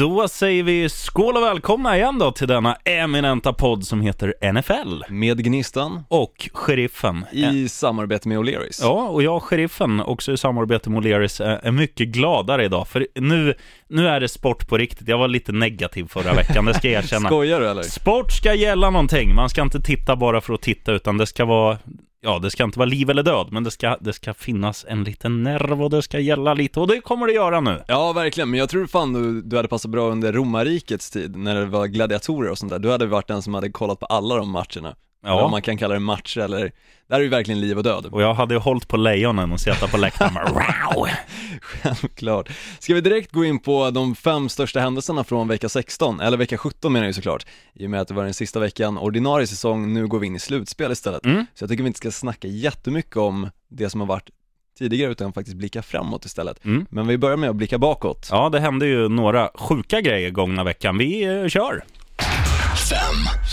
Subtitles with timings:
[0.00, 5.02] Då säger vi skål och välkomna igen då till denna eminenta podd som heter NFL.
[5.08, 7.24] Med Gnistan Och Sheriffen.
[7.32, 8.78] i samarbete med O'Learys.
[8.82, 12.88] Ja, och jag, Sheriffen, också i samarbete med O'Learys, är är mycket gladare idag.
[12.88, 13.54] För nu,
[13.88, 15.08] nu är det sport på riktigt.
[15.08, 17.28] Jag var lite negativ förra veckan, det ska jag erkänna.
[17.28, 17.82] Skojar du eller?
[17.82, 19.34] Sport ska gälla någonting.
[19.34, 21.78] Man ska inte titta bara för att titta, utan det ska vara
[22.22, 25.04] Ja, det ska inte vara liv eller död, men det ska, det ska finnas en
[25.04, 27.84] liten nerv och det ska gälla lite och det kommer det göra nu.
[27.88, 31.54] Ja, verkligen, men jag tror fan du, du hade passat bra under romarrikets tid, när
[31.54, 32.78] det var gladiatorer och sånt där.
[32.78, 34.96] Du hade varit den som hade kollat på alla de matcherna.
[35.22, 35.44] Ja.
[35.44, 36.72] Om man kan kalla det matcher eller,
[37.08, 38.06] där är ju verkligen liv och död.
[38.06, 41.08] Och jag hade ju hållit på lejonen och suttit på läktaren bara, wow.
[41.60, 42.48] Självklart.
[42.78, 46.58] Ska vi direkt gå in på de fem största händelserna från vecka 16, eller vecka
[46.58, 49.46] 17 menar jag ju såklart, i och med att det var den sista veckan ordinarie
[49.46, 51.24] säsong, nu går vi in i slutspel istället.
[51.24, 51.46] Mm.
[51.54, 54.30] Så jag tycker vi inte ska snacka jättemycket om det som har varit
[54.78, 56.64] tidigare, utan faktiskt blicka framåt istället.
[56.64, 56.86] Mm.
[56.90, 58.28] Men vi börjar med att blicka bakåt.
[58.30, 60.98] Ja, det hände ju några sjuka grejer gångna veckan.
[60.98, 61.84] Vi eh, kör!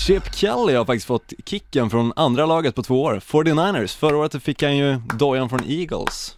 [0.05, 3.97] Chip Kelly har faktiskt fått kicken från andra laget på två år, 49ers.
[3.97, 6.37] Förra året fick han ju dojan från Eagles.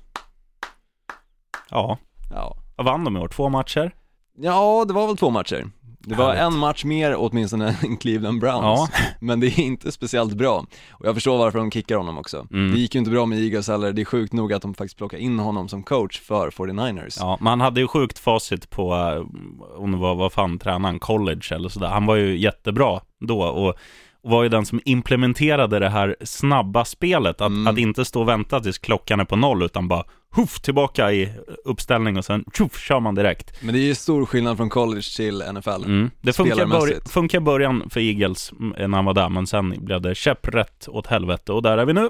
[1.70, 1.98] Ja,
[2.32, 3.28] Ja, vad vann de i år?
[3.28, 3.92] Två matcher?
[4.38, 5.68] ja det var väl två matcher.
[6.10, 6.54] Det var Härligt.
[6.54, 8.88] en match mer åtminstone än Cleveland Browns, Ja.
[9.20, 10.66] men det är inte speciellt bra.
[10.92, 12.48] Och jag förstår varför de kickar honom också.
[12.52, 12.72] Mm.
[12.72, 14.98] Det gick ju inte bra med Eagles heller, det är sjukt nog att de faktiskt
[14.98, 17.18] plockar in honom som coach för 49ers.
[17.20, 21.42] Ja, man hade ju sjukt facit på, eh, om det var, vad fan, tränaren, college
[21.52, 21.88] eller sådär.
[21.88, 23.76] Han var ju jättebra då och,
[24.24, 27.42] och var ju den som implementerade det här snabba spelet.
[27.42, 27.68] Att, Mm.
[27.68, 30.04] att inte stå och vänta tills klockan är på noll, utan bara
[30.36, 31.34] huff, tillbaka i
[31.66, 33.64] uppställning och sen tjoff, kör man direkt.
[33.64, 35.70] Men det är ju stor skillnad från college till NFL.
[35.70, 36.12] Mm.
[36.22, 40.02] Det funkar, funkar i början för Eagles mm, när han var där, men sen blev
[40.02, 42.10] det käpprätt åt helvete och där är vi nu.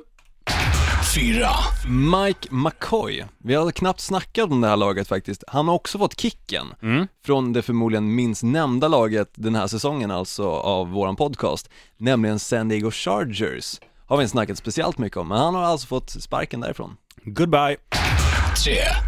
[1.87, 5.43] Mike McCoy, vi har knappt snackat om det här laget faktiskt.
[5.47, 7.07] Han har också fått kicken Mm.
[7.25, 12.67] från det förmodligen minst nämnda laget den här säsongen alltså av våran podcast, nämligen San
[12.69, 13.79] Diego Chargers.
[14.05, 16.97] Har vi inte snackat speciellt mycket om, men han har alltså fått sparken därifrån.
[17.23, 17.77] Goodbye.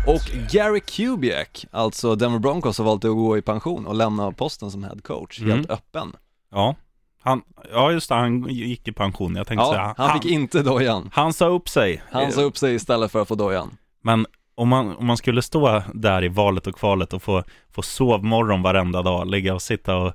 [0.07, 0.21] Och
[0.51, 4.83] Gary Kubiak, alltså Denver Broncos har valt att gå i pension och lämna posten som
[4.83, 5.65] head coach, helt Mm.
[5.69, 6.13] öppen.
[6.51, 6.75] Ja,
[7.23, 7.41] han,
[7.73, 9.35] ja just det, han gick i pension.
[9.35, 11.09] Jag tänkte Ja, säga, han fick inte dojan.
[11.13, 12.01] han sa upp sig.
[12.11, 13.77] Han sa upp sig istället för att få dojan.
[14.03, 17.81] Men om man, om man skulle stå där i valet och kvalet och få, få
[17.81, 20.13] sovmorgon varenda dag, ligga och sitta och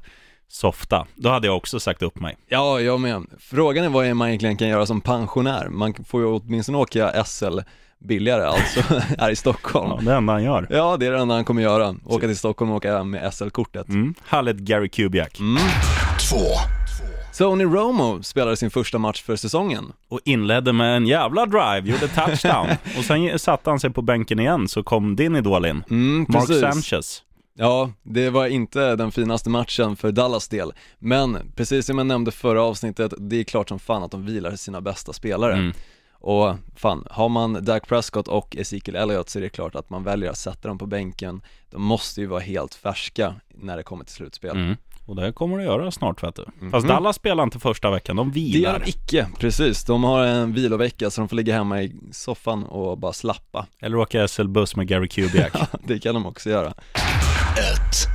[0.49, 2.37] softa, då hade jag också sagt upp mig.
[2.49, 3.27] Ja, jag med.
[3.39, 5.69] Frågan är vad man egentligen kan göra som pensionär.
[5.69, 7.59] Man får ju åtminstone åka SL
[7.99, 8.81] billigare alltså,
[9.19, 9.91] här i Stockholm.
[9.91, 10.67] Ja, det enda han gör.
[10.71, 11.95] Ja, det är det enda han kommer göra.
[12.05, 13.89] Åka till Stockholm och åka med SL-kortet.
[13.89, 14.15] Mm.
[14.27, 15.39] Härligt Gary Kubiak.
[15.41, 15.63] Mm.
[17.39, 19.93] Tony Romo spelade sin första match för säsongen.
[20.09, 22.67] Och inledde med en jävla drive, gjorde touchdown.
[22.99, 25.85] och sen satte han sig på bänken igen, så kom din idol in.
[25.91, 26.61] Mm, Mark precis.
[26.61, 27.23] Sanchez.
[27.59, 30.73] Ja, det var inte den finaste matchen för Dallas del.
[30.99, 34.57] Men precis som jag nämnde förra avsnittet, det är klart som fan att de vilar
[34.57, 35.53] sina bästa spelare.
[35.53, 35.73] Mm.
[36.13, 40.05] Och fan, har man Dak Prescott och Ezekiel Elliott så är det klart att man
[40.05, 41.43] väljer att sätta dem på bänken.
[41.71, 44.57] De måste ju vara helt färska när det kommer till slutspel.
[44.57, 44.77] Mm.
[45.07, 46.45] Och det kommer det göra snart vet du.
[46.61, 46.71] Mhm.
[46.71, 48.79] Fast Dallas spelar inte första veckan, de Det gör vilar.
[48.85, 49.85] de icke, precis.
[49.85, 53.67] De har en vilovecka så de får ligga hemma i soffan och bara slappa.
[53.81, 55.53] Eller åka SL-buss med Gary Kubiak.
[55.85, 56.75] Det kan de också göra.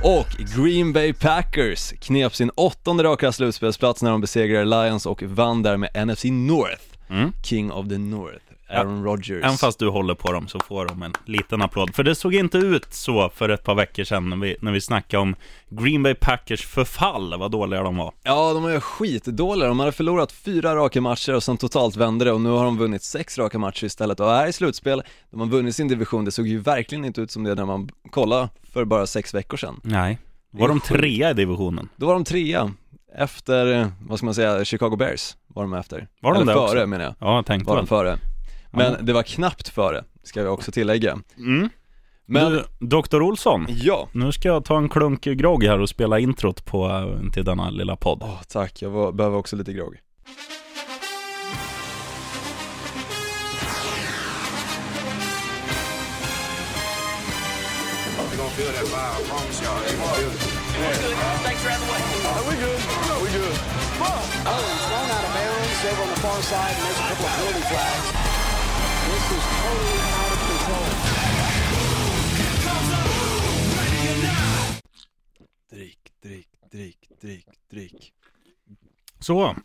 [0.04, 0.26] Och
[0.56, 5.76] Green Bay Packers knep sin åttonde raka slutspelsplats när de besegrade Lions och vann där
[5.76, 7.32] med NFC North, Mm.
[7.44, 8.44] King of the North,
[8.78, 9.44] Aaron Rodgers.
[9.44, 11.94] Även fast du håller på dem så får de en liten applåd.
[11.94, 14.80] För det såg inte ut så för ett par veckor sedan när vi, när vi
[14.80, 15.34] snackade om
[15.68, 18.12] Green Bay Packers förfall, vad dåliga de var.
[18.22, 19.68] Ja, de är skitdåliga.
[19.68, 22.78] De hade förlorat fyra raka matcher och sen totalt vände det och nu har de
[22.78, 25.02] vunnit sex raka matcher istället och är i slutspel.
[25.30, 27.88] De har vunnit sin division, det såg ju verkligen inte ut som det när man
[28.10, 29.80] kollade för bara sex veckor sedan.
[29.84, 30.18] Nej.
[30.50, 31.88] Var de trea i divisionen?
[31.96, 32.70] Då var de trea,
[33.14, 36.08] efter, eh, vad ska man säga, Chicago Bears var de efter.
[36.20, 36.86] Var de Eller det före också?
[36.86, 37.88] menar jag, Ja, jag tänkte var de väl.
[37.88, 38.18] före.
[38.72, 41.18] Men det var knappt före, ska vi också tillägga.
[41.38, 41.68] Mm.
[42.26, 43.22] Men, Du, Dr.
[43.22, 47.30] Olsson, ja, nu ska jag ta en klunk grogg här och spela introt på, eh,
[47.30, 48.18] till denna lilla podd.
[48.22, 49.96] Åh, tack, jag var, behöver också lite grogg.
[58.30, 59.80] You're gonna feel that vibe, I promise y'all.
[59.82, 61.16] You're gonna feel it.
[61.42, 62.00] Thanks for having the way.
[62.48, 62.80] we good.
[63.22, 63.72] we good.
[75.70, 78.12] Drick, drick, drick, drick, drick.
[79.20, 79.56] Så,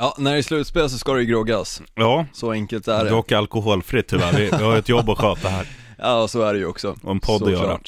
[0.00, 1.82] Ja, när det är slutspel så ska det ju groggas.
[1.94, 2.26] ja.
[2.32, 3.10] Så enkelt är det.
[3.10, 4.32] Dock alkoholfritt tyvärr.
[4.36, 5.66] Vi, har ett jobb att sköta här.
[5.98, 6.96] Ja, så är det ju också.
[7.02, 7.80] Och en podd att göra.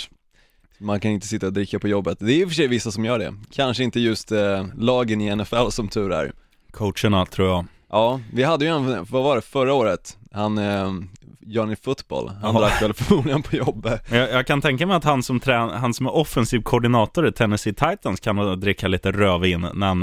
[0.79, 2.19] Man kan inte sitta och dricka på jobbet.
[2.21, 3.35] Det är i och för sig vissa som gör det.
[3.51, 6.33] Kanske inte just eh, lagen i NFL som tur är.
[6.71, 7.65] Coacherna tror jag.
[7.91, 10.19] Ja, vi hade ju en, vad var det, förra året?
[10.33, 10.93] Han, eh,
[11.47, 14.03] Johnny Football, han drack väl förmodligen på jobbet.
[14.13, 17.33] Jag, jag kan tänka mig att han som, trän, han som är offensiv koordinator i
[17.33, 19.99] Tennessee Titans kan dricka lite rödvin när han,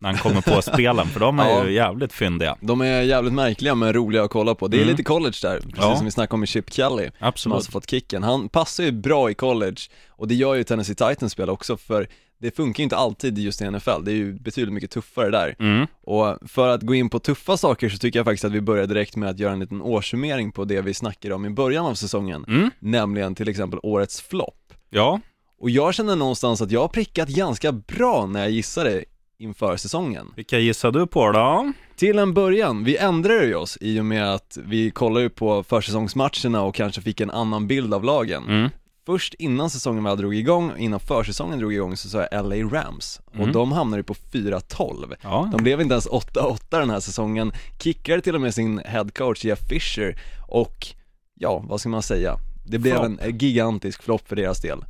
[0.00, 1.64] när han kommer på spelen, för de är Ja.
[1.64, 2.56] ju jävligt fyndiga.
[2.60, 4.68] De är jävligt märkliga men roliga att kolla på.
[4.68, 4.90] Det är Mm.
[4.90, 5.96] lite college där, precis Ja.
[5.96, 7.04] som vi snackade om med Chip Kelly.
[7.04, 7.54] Som Absolut.
[7.56, 8.22] alltså fått kicken.
[8.22, 9.76] Han passar ju bra i college
[10.08, 12.06] och det gör ju Tennessee Titans spel också för
[12.42, 15.56] det funkar ju inte alltid just i NFL, det är ju betydligt mycket tuffare där.
[15.58, 15.86] Mm.
[16.02, 18.86] Och för att gå in på tuffa saker så tycker jag faktiskt att vi börjar
[18.86, 21.94] direkt med att göra en liten årssummering på det vi snackade om i början av
[21.94, 22.70] säsongen, Mm.
[22.78, 24.72] nämligen till exempel årets flopp.
[24.90, 25.20] Ja,
[25.60, 29.04] Och jag känner någonstans att jag har prickat ganska bra när jag gissade
[29.38, 30.32] inför säsongen.
[30.36, 31.72] vilka gissar du på då?
[31.96, 36.62] Till en början, vi ändrade ju oss i och med att vi kollade på försäsongsmatcherna
[36.62, 38.42] och kanske fick en annan bild av lagen.
[38.48, 38.70] Mm.
[39.06, 43.20] Först innan säsongen väl drog igång, innan försäsongen drog igång så sa jag LA Rams
[43.26, 43.52] och Mm.
[43.52, 48.20] de hamnade ju på 4-12 Ja, De blev inte ens 8-8 den här säsongen, kickade
[48.20, 50.16] till och med sin headcoach Jeff Fisher
[50.48, 50.86] och
[51.34, 52.36] ja, vad ska man säga?
[52.66, 53.20] Det blev Flopp.
[53.20, 54.84] en gigantisk flopp för deras del.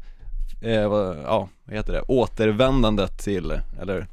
[0.63, 2.03] Eh, vad, ja, vad heter det?
[2.09, 4.07] Återvändandet till, eller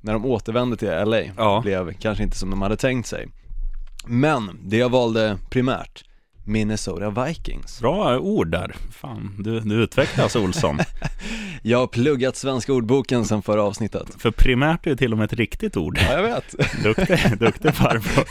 [0.00, 1.60] när de återvände till LA Ja.
[1.62, 3.28] blev kanske inte som de hade tänkt sig.
[4.06, 6.04] Men det jag valde primärt,
[6.44, 7.80] Minnesota Vikings.
[7.80, 8.74] bra ord där.
[8.90, 10.78] Fan, du, du utvecklas Olsson.
[11.62, 14.08] Jag har pluggat svenska ordboken sedan förra avsnittet.
[14.18, 15.98] För primärt är ju till och med ett riktigt ord.
[16.00, 16.54] Ja, jag vet.
[16.82, 18.24] Duktig, duktig farbror.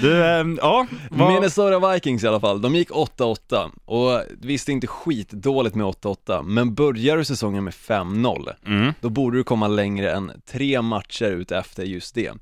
[0.00, 1.32] Du, ehm, ja, vad...
[1.32, 5.86] Minnesota Vikings i alla fall, de gick 8-8 och visst det är inte skitdåligt med
[5.86, 8.92] 8-8 men börjar du säsongen med 5-0 Mm.
[9.00, 12.32] då borde du komma längre än tre matcher ut efter just det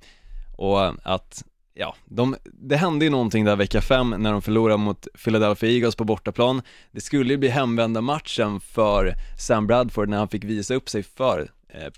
[0.56, 5.06] och att Ja, de, det hände ju någonting där vecka 5 när de förlorade mot
[5.24, 6.62] Philadelphia Eagles på bortaplan.
[6.90, 11.02] Det skulle ju bli hemvända matchen för Sam Bradford när han fick visa upp sig
[11.02, 11.90] för eh, eh,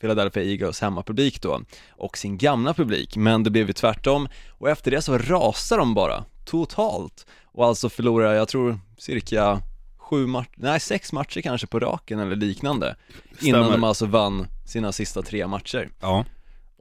[0.00, 1.60] Philadelphia Eagles hemmapublik då
[1.90, 5.94] och sin gamla publik, men det blev ju tvärtom och efter det så rasar de
[5.94, 7.26] bara totalt.
[7.44, 9.60] Och alltså förlorar, jag tror cirka
[9.98, 12.96] sju matcher, nej sex matcher kanske på raken eller liknande
[13.40, 13.70] innan Stämmer.
[13.70, 15.90] de alltså vann sina sista tre matcher.
[16.00, 16.24] Ja,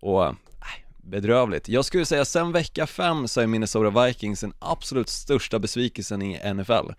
[0.01, 0.35] och
[1.03, 1.69] bedrövligt.
[1.69, 6.53] Jag skulle säga sen vecka fem så är Minnesota Vikings den absolut största besvikelsen i
[6.53, 6.91] NFL.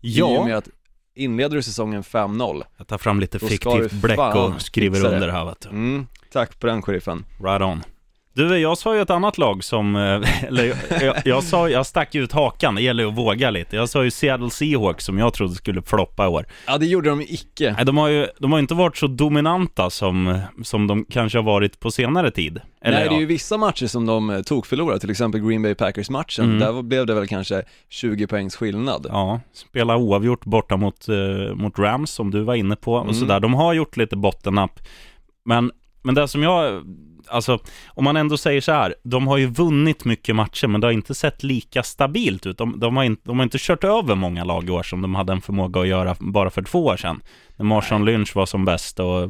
[0.00, 0.56] I och med ja.
[0.56, 0.68] att
[1.14, 5.60] inleder du säsongen 5-0, jag tar fram lite fiktivt bläck och skriver under här vet
[5.60, 5.68] du.
[5.68, 7.24] mm, tack på den sheriffen.
[7.42, 7.82] Right on.
[8.34, 11.86] Du, jag sa ju ett annat lag som, eh, eller jag, jag, jag sa, jag
[11.86, 13.76] stack ut hakan, det gäller att våga lite.
[13.76, 16.46] Jag sa ju Seattle Seahawks som jag trodde skulle floppa i år.
[16.66, 17.72] Ja det gjorde de icke.
[17.76, 21.42] Nej, de har ju de har inte varit så dominanta som, som de kanske har
[21.42, 22.60] varit på senare tid.
[22.82, 25.62] Eller, Nej det är ju vissa matcher som de eh, tog förlorade, till exempel Green
[25.62, 26.58] Bay Packers-matchen, Mm.
[26.58, 29.06] där blev det väl kanske 20 poängs skillnad.
[29.10, 33.14] Ja, spela oavgjort borta mot, eh, mot Rams som du var inne på och Mm.
[33.14, 33.40] sådär.
[33.40, 34.80] De har gjort lite bottennapp.
[35.44, 35.70] Men,
[36.02, 36.82] men det som jag,
[37.30, 40.86] alltså om man ändå säger så här, de har ju vunnit mycket matcher men det
[40.86, 42.58] har inte sett lika stabilt ut.
[42.58, 45.14] De, de, har, inte, de har inte kört över många lag i år som de
[45.14, 47.22] hade en förmåga att göra bara för två år sedan.
[47.56, 49.22] När Marshawn Lynch var som bäst och,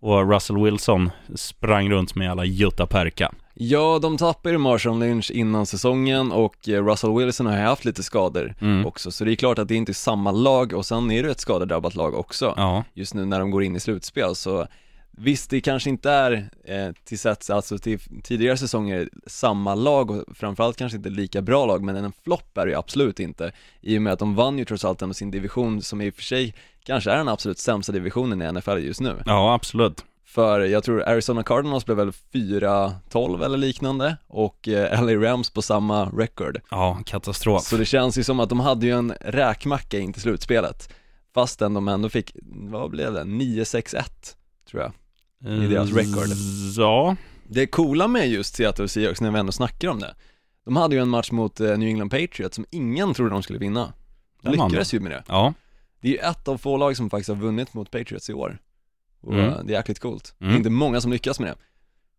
[0.00, 3.32] och Russell Wilson sprang runt med alla Jutta Perka.
[3.54, 8.02] Ja, de tappade ju Marshawn Lynch innan säsongen och eh, Russell Wilson har haft lite
[8.02, 8.86] skador Mm.
[8.86, 11.30] också, så det är klart att det inte är samma lag och sen är det
[11.30, 12.54] ett skadedrabbat lag också.
[12.56, 14.66] Ja, just nu när de går in i slutspel så
[15.16, 20.24] Visst, det kanske inte är eh, till sätt, alltså till tidigare säsonger samma lag och
[20.36, 23.98] framförallt kanske inte lika bra lag men en flopp är det ju absolut inte I
[23.98, 26.22] och med att de vann ju trots allt ändå sin division som i och för
[26.22, 26.54] sig
[26.84, 30.04] kanske är den absolut sämsta divisionen i NFL just nu ja absolut.
[30.24, 35.62] För jag tror Arizona Cardinals blev väl 4-12 eller liknande och eh, LA Rams på
[35.62, 37.62] samma record Ja, katastrof.
[37.62, 40.94] så det känns ju som att de hade ju en räkmacka in till slutspelet
[41.34, 43.22] Fastän de ändå fick, vad blev det?
[43.22, 44.02] 9-6-1
[44.70, 44.92] tror jag
[45.46, 46.28] i deras record.
[46.76, 47.16] Ja,
[47.48, 50.14] Det coola med just Seattle Seahawks när vi ändå snackar om det
[50.64, 53.58] De hade ju en match mot eh, New England Patriots som ingen trodde de skulle
[53.58, 53.92] vinna
[54.42, 55.54] De Den lyckades ju med det ja.
[56.00, 58.58] Det är ju ett av få lag som faktiskt har vunnit mot Patriots i år
[59.22, 59.48] och Mm.
[59.48, 60.54] eh, det är jäkligt coolt Det Mm.
[60.54, 61.56] är inte många som lyckas med det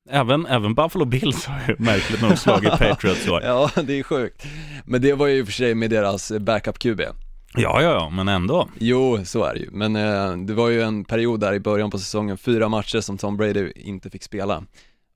[0.10, 3.42] Även, även Buffalo Bills har ju märkligt nog slagit Patriots i år.
[3.44, 4.46] Ja, det är sjukt
[4.86, 7.02] Men det var ju i och för sig med deras eh, backup QB
[7.56, 8.70] Ja, ja, ja, men ändå.
[8.80, 11.92] Jo, så är det ju, men eh, det var ju en period där i början
[11.92, 14.64] på säsongen, fyra matcher som Tom Brady inte fick spela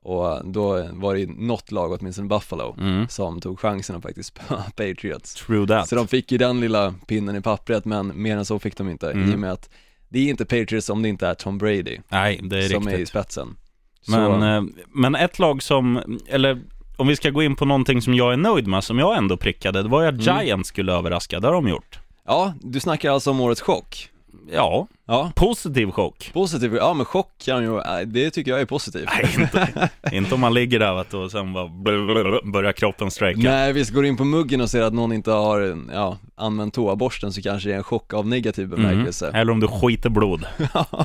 [0.03, 3.08] och då var det ju något lag, åtminstone Buffalo, Mm.
[3.10, 5.89] som tog chansen att faktiskt spöa Patriots True that.
[5.89, 8.89] Så de fick ju den lilla pinnen i pappret, men mer än så fick de
[8.89, 9.32] inte, Mm.
[9.32, 9.70] i och med att
[10.10, 12.91] det är inte Patriots om det inte är Tom Brady Nej, det är som är
[12.91, 13.10] i riktigt.
[13.10, 13.56] spetsen
[14.01, 14.63] Så, Men, eh,
[14.94, 16.62] men ett lag som, eller
[16.98, 19.38] om vi ska gå in på någonting som jag är nöjd med, som jag ändå
[19.38, 20.46] prickade, det var ju att Mm.
[20.46, 21.39] Giants skulle överraska.
[21.39, 22.00] Det har de gjort.
[22.27, 24.10] Ja, du snackar alltså om årets chock
[24.51, 26.29] Ja, Ja, positiv chock.
[26.34, 29.10] positiv, ja men chock kan ju, det tycker jag är positivt.
[29.22, 31.69] Nej, inte, inte om man ligger där vet du, och sen bara
[32.51, 33.39] börjar kroppen strejka.
[33.41, 37.34] Nej, visst går in på muggen och ser att någon inte har, ja, använt toaborsten
[37.34, 38.75] så kanske det är en chock av negativ Mm.
[38.77, 39.31] bemärkelse.
[39.34, 40.46] Eller om du skiter blod,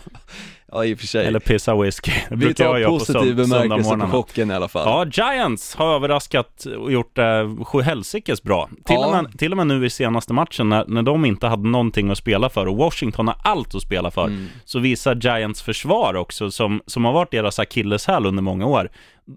[0.72, 1.26] ja, i och för sig.
[1.26, 2.12] eller pissar whisky.
[2.12, 5.12] Det Vi brukar jag göra på positiv bemärkelse på chocken i alla fall.
[5.14, 8.66] Ja, Giants har överraskat och gjort det sjuhelsikes bra.
[8.84, 9.06] Till, Ja.
[9.06, 12.10] och med, till och med nu i senaste matchen när, när de inte hade någonting
[12.10, 14.46] att spela för och Washington har allt att spela för, Mm.
[14.64, 18.88] så visar Giants försvar också, som, som har varit deras akilleshäl under många år.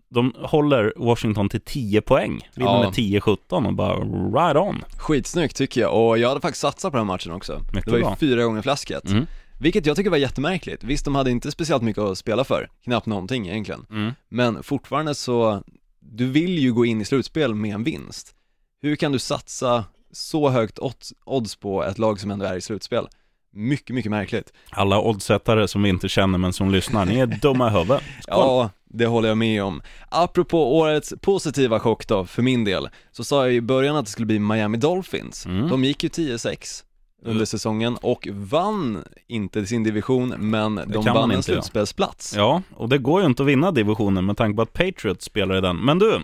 [0.09, 2.79] De håller Washington till 10 poäng, vinner Ja.
[2.83, 4.83] med 10-17 och bara right on.
[4.97, 7.59] Skitsnyggt tycker jag, och jag hade faktiskt satsat på den matchen också.
[7.73, 8.15] Mycket det var ju bra.
[8.19, 9.09] fyra gånger fläsket.
[9.09, 9.25] Mm.
[9.59, 10.83] Vilket jag tycker var jättemärkligt.
[10.83, 13.85] Visst, de hade inte speciellt mycket att spela för, knappt någonting egentligen.
[13.89, 14.11] Mm.
[14.29, 15.63] Men fortfarande så,
[15.99, 18.35] du vill ju gå in i slutspel med en vinst.
[18.81, 20.79] Hur kan du satsa så högt
[21.25, 23.07] odds, på ett lag som ändå är i slutspel?
[23.51, 24.53] Mycket, mycket märkligt.
[24.69, 28.03] Alla oddsättare som vi inte känner men som lyssnar, ni är dumma i huvudet.
[28.27, 29.81] Ja, det håller jag med om.
[30.09, 34.11] Apropå årets positiva chock då, för min del, så sa jag i början att det
[34.11, 35.45] skulle bli Miami Dolphins.
[35.45, 35.69] Mm.
[35.69, 36.83] De gick ju 10-6
[37.25, 37.45] under Mm.
[37.45, 42.33] säsongen och vann inte sin division, men de vann en slutspelsplats.
[42.37, 45.57] Ja, och det går ju inte att vinna divisionen med tanke på att Patriots spelar
[45.57, 45.77] i den.
[45.77, 46.19] Men du,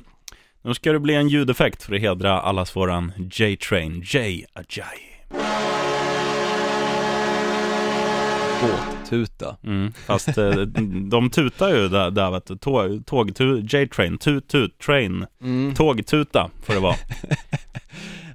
[0.62, 5.08] nu ska det bli en ljudeffekt för att hedra allas våran J-Train, J Ajayi.
[8.62, 9.55] Båttuta.
[9.63, 10.50] Mm, fast eh,
[11.10, 13.31] de tutar ju där, där vet du, tåg, tåg
[13.74, 15.74] J-Train, tut, tut, train, Mm.
[15.75, 16.96] tågtuta får det vara.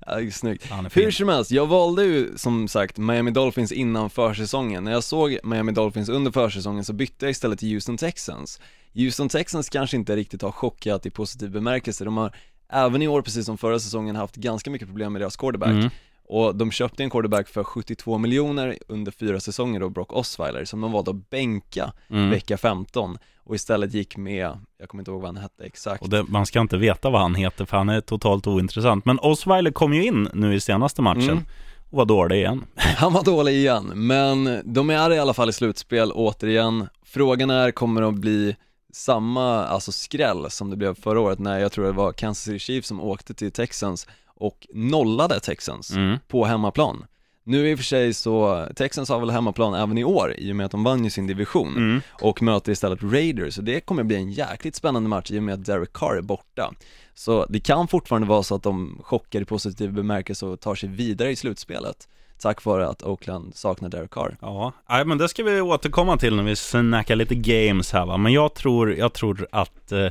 [0.07, 0.71] Ja, snyggt.
[0.71, 1.05] Han är fin.
[1.05, 4.85] Hur som helst, jag valde ju som sagt Miami Dolphins innan försäsongen.
[4.85, 8.61] När jag såg Miami Dolphins under försäsongen så bytte jag istället till Houston Texans.
[8.95, 12.05] Houston Texans kanske inte riktigt har chockat i positiv bemärkelse.
[12.05, 12.37] De har
[12.73, 15.71] även i år, precis som förra säsongen, haft ganska mycket problem med deras quarterback.
[15.71, 15.91] Mm.
[16.29, 20.81] Och de köpte en quarterback för 72 miljoner under fyra säsonger då, Brock Osweiler, som
[20.81, 22.31] de valde att bänka Mm.
[22.31, 26.03] vecka 15 och istället gick med, jag kommer inte ihåg vad han hette exakt.
[26.03, 29.05] Och det, man ska inte veta vad han heter för han är totalt ointressant.
[29.05, 31.45] Men Osweiler kom ju in nu i senaste matchen Mm.
[31.91, 32.65] och var dålig igen.
[32.77, 36.89] Han var dålig igen, men de är i alla fall i slutspel återigen.
[37.05, 38.57] Frågan är, kommer att bli
[38.93, 42.59] samma, alltså skräll som det blev förra året när jag tror det var Kansas City
[42.59, 44.07] Chiefs som åkte till Texans
[44.37, 46.19] och nollade Texans Mm.
[46.29, 47.05] på hemmaplan.
[47.45, 50.57] Nu i och för sig så, Texans har väl hemmaplan även i år i och
[50.57, 52.01] med att de vann ju sin division Mm.
[52.23, 55.55] och möter istället Raiders, så det kommer bli en jäkligt spännande match i och med
[55.55, 56.73] att Derek Carr är borta.
[57.15, 60.89] Så det kan fortfarande vara så att de chockar i positiv bemärkelse och tar sig
[60.89, 64.37] vidare i slutspelet tack vare att Oakland saknar Derek Carr.
[64.41, 68.17] Ja, nej, men det ska vi återkomma till när vi snackar lite games här va.
[68.17, 70.07] Men jag tror, jag tror att, eh,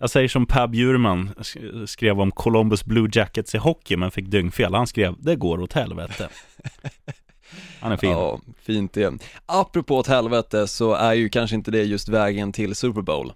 [0.00, 4.26] jag säger som Per Bjurman sk- skrev om Columbus Blue Jackets i hockey men fick
[4.26, 4.74] dyngfel.
[4.74, 6.28] Han skrev, det går åt helvete.
[7.80, 8.10] Han är fin.
[8.10, 9.12] Ja, fint det.
[9.46, 13.32] Apropå åt helvete så är ju kanske inte det just vägen till Super Bowl.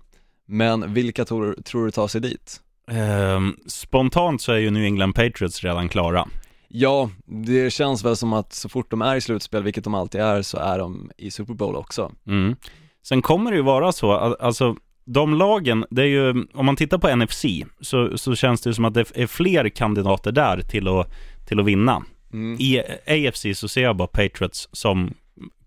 [0.46, 2.60] Men vilka tror, tror du tar sig dit?
[2.90, 6.28] Ehm, spontant så är ju New England Patriots redan klara.
[6.68, 10.20] Ja, det känns väl som att så fort de är i slutspel, vilket de alltid
[10.20, 12.12] är, så är de i Super Bowl också.
[12.26, 12.56] Mm.
[13.02, 16.76] Sen kommer det ju vara så, al- alltså de lagen, det är ju, om man
[16.76, 17.44] tittar på NFC
[17.80, 21.10] så, så känns det som att det är fler kandidater där till att,
[21.48, 22.02] till att vinna.
[22.32, 22.56] Mm.
[22.60, 25.14] I AFC så ser jag bara Patriots som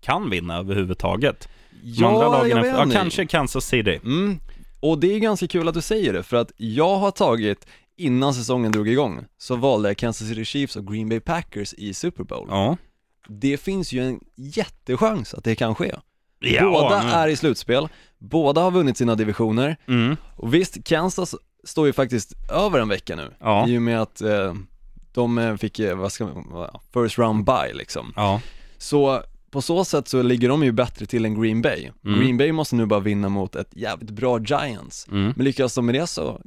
[0.00, 1.48] kan vinna överhuvudtaget.
[1.82, 2.96] Ja, andra lagen, jag är, vet ja, inte.
[2.96, 4.00] kanske Kansas City.
[4.04, 4.40] Mm.
[4.80, 7.66] Och det är ganska kul att du säger det, för att jag har tagit,
[7.96, 11.94] innan säsongen drog igång, så valde jag Kansas City Chiefs och Green Bay Packers i
[11.94, 12.46] Super Bowl.
[12.50, 12.76] Ja.
[13.28, 15.94] Det finns ju en jättechans att det kan ske.
[16.40, 20.16] Ja båda men- är i slutspel, båda har vunnit sina divisioner, Mm.
[20.36, 23.68] och visst, Kansas står ju faktiskt över en vecka nu, Ja.
[23.68, 24.54] i och med att eh,
[25.12, 28.12] de eh, fick, eh, vad ska man, first round bye liksom.
[28.16, 28.40] Ja.
[28.78, 31.90] Så på så sätt så ligger de ju bättre till än Green Bay.
[32.04, 32.20] Mm.
[32.20, 35.06] Green Bay måste nu bara vinna mot ett jävligt bra Giants.
[35.10, 35.32] Mm.
[35.36, 36.40] Men lyckas de med det så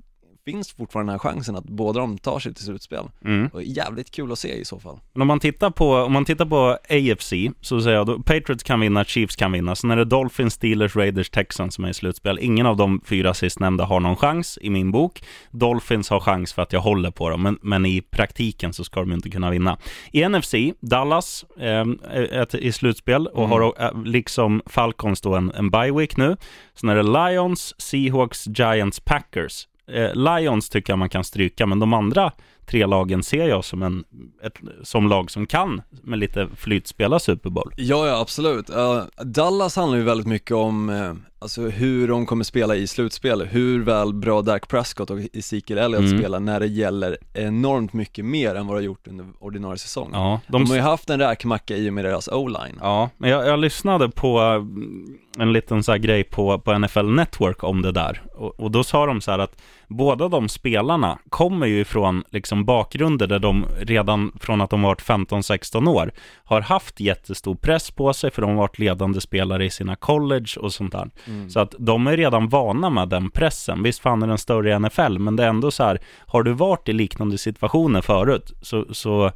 [0.52, 3.06] finns fortfarande den här chansen att båda de tar sig till slutspel.
[3.26, 3.50] Mm.
[3.54, 5.00] Och jävligt kul att se i så fall.
[5.14, 8.64] Men om man tittar på, om man tittar på AFC så säger jag då Patriots
[8.64, 9.76] kan vinna, Chiefs kan vinna.
[9.76, 12.40] Sen är det Dolphins, Steelers, Raiders, Texans som är i slutspel.
[12.42, 15.24] Ingen av de fyra sistnämnda har någon chans i min bok.
[15.52, 19.00] Dolphins har chans för att jag håller på dem, men, men i praktiken så ska
[19.00, 19.78] de inte kunna vinna.
[20.12, 25.70] I NFC, Dallas eh, är i slutspel och har eh, liksom Falcons då en, en
[25.70, 26.38] bye week nu.
[26.74, 29.68] Sen är det Lions, Seahawks, Giants, Packers.
[29.94, 32.32] Eh, Lions tycker jag man kan stryka, men de andra
[32.66, 34.04] tre lagen ser jag som, en,
[34.44, 37.74] ett, som lag som kan med lite flyt spela Super Bowl.
[37.78, 38.70] Ja, ja absolut.
[38.70, 43.42] Uh, Dallas handlar ju väldigt mycket om uh, alltså hur de kommer spela i slutspel,
[43.42, 46.18] hur väl bra Dak Prescott och Ezekiel Elliott Mm.
[46.20, 50.10] spelar när det gäller enormt mycket mer än vad de har gjort under ordinarie säsong.
[50.14, 52.78] Ja, De de, har ju haft en räkmacka i och med deras o-line.
[52.82, 57.64] ja men jag, jag lyssnade på mm, en liten så grej på, på NFL Network
[57.64, 58.22] om det där.
[58.36, 62.66] Och, och då sa de så här att båda de spelarna kommer ju ifrån liksom
[62.66, 66.12] bakgrunder där de redan från att de varit 15-16 år
[66.44, 70.60] har haft jättestor press på sig för de har varit ledande spelare i sina college
[70.60, 71.10] och sånt där.
[71.50, 73.84] Så att de är redan vana med den pressen.
[73.84, 76.54] Visst fan är den större i NFL, men det är ändå så här, har du
[76.54, 79.32] varit i liknande situationer förut så, så,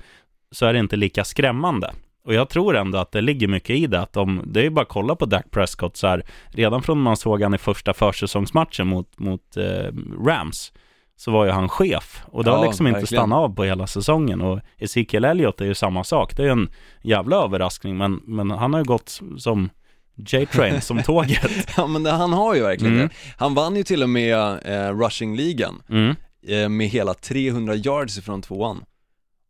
[0.51, 1.93] så är det inte lika skrämmande.
[2.25, 4.69] Och jag tror ändå att det ligger mycket i det, att de, det är ju
[4.69, 7.93] bara att kolla på Dak Prescott så här, redan från man såg han i första
[7.93, 9.91] försäsongsmatchen mot, mot eh,
[10.27, 10.71] Rams,
[11.17, 12.23] så var ju han chef.
[12.31, 13.19] Och det har Ja, liksom inte verkligen.
[13.21, 14.41] stannat av på hela säsongen.
[14.41, 16.37] Och Ezekiel Elliott är ju samma sak.
[16.37, 16.69] Det är ju en
[17.01, 19.69] jävla överraskning, men, men han har ju gått som
[20.15, 21.73] J-Train, som tåget.
[21.77, 23.07] Ja men det, han har ju verkligen Mm.
[23.07, 23.13] det.
[23.37, 26.15] Han vann ju till och med eh, rushing-ligan Mm.
[26.47, 28.83] eh, med hela 300 yards ifrån tvåan.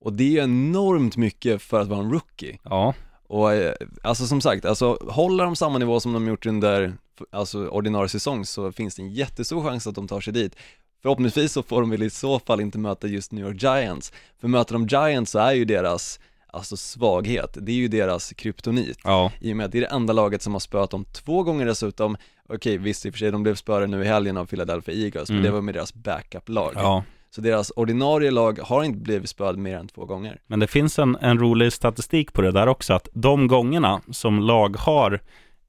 [0.06, 2.58] Och det är ju enormt mycket för att vara en rookie.
[2.64, 2.94] Ja,
[3.28, 6.94] Och eh, alltså som sagt, alltså håller de samma nivå som de gjort under
[7.32, 10.56] alltså ordinarie säsong så finns det en jättestor chans att de tar sig dit.
[11.02, 14.14] Förhoppningsvis så får de väl i så fall inte möta just New York Giants.
[14.42, 18.98] För möter de Giants så är ju deras, alltså svaghet, det är ju deras kryptonit.
[19.04, 21.44] ja, I och med att det är det enda laget som har spöat dem två
[21.44, 22.18] gånger dessutom.
[22.50, 25.30] Okej, visst i och för sig, de blev spöade nu i helgen av Philadelphia Eagles,
[25.30, 25.44] men Mm.
[25.46, 26.72] det var med deras backup-lag.
[26.76, 27.04] ja.
[27.36, 30.40] Så deras ordinarie lag har inte blivit spöade mer än två gånger.
[30.48, 34.40] Men det finns en, en rolig statistik på det där också, att de gångerna som
[34.40, 35.22] lag har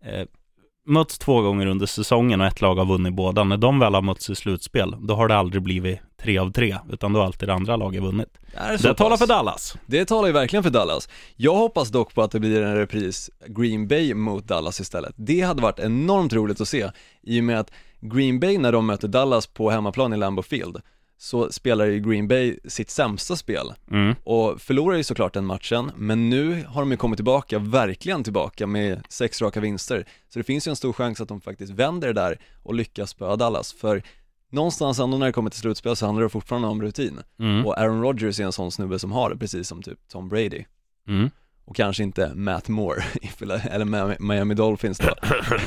[0.04, 0.26] eh,
[0.86, 4.02] mötts två gånger under säsongen och ett lag har vunnit båda, när de väl har
[4.02, 7.48] mötts i slutspel, då har det aldrig blivit tre av tre, utan då har alltid
[7.48, 8.38] det andra laget vunnit.
[8.52, 9.76] Det Det talar för Dallas.
[9.86, 11.08] Det talar ju verkligen för Dallas.
[11.36, 15.14] Jag hoppas dock på att det blir en repris Green Bay mot Dallas istället.
[15.16, 16.90] Det hade varit enormt roligt att se,
[17.22, 17.70] i och med att
[18.00, 20.80] Green Bay när de möter Dallas på hemmaplan i Lambeau Field,
[21.18, 24.14] så spelar ju Green Bay sitt sämsta spel Mm.
[24.24, 28.66] och förlorar ju såklart den matchen, men nu har de ju kommit tillbaka, verkligen tillbaka
[28.66, 30.06] med sex raka vinster.
[30.28, 33.10] Så det finns ju en stor chans att de faktiskt vänder det där och lyckas
[33.10, 34.02] spöa Dallas, för
[34.52, 37.20] någonstans ändå när det kommer till slutspel så handlar det fortfarande om rutin.
[37.40, 37.66] Mm.
[37.66, 40.64] Och Aaron Rodgers är en sån snubbe som har det, precis som typ Tom Brady.
[41.08, 41.30] Mm.
[41.68, 43.02] Och kanske inte Matt Moore,
[43.70, 45.14] eller Miami Dolphins då.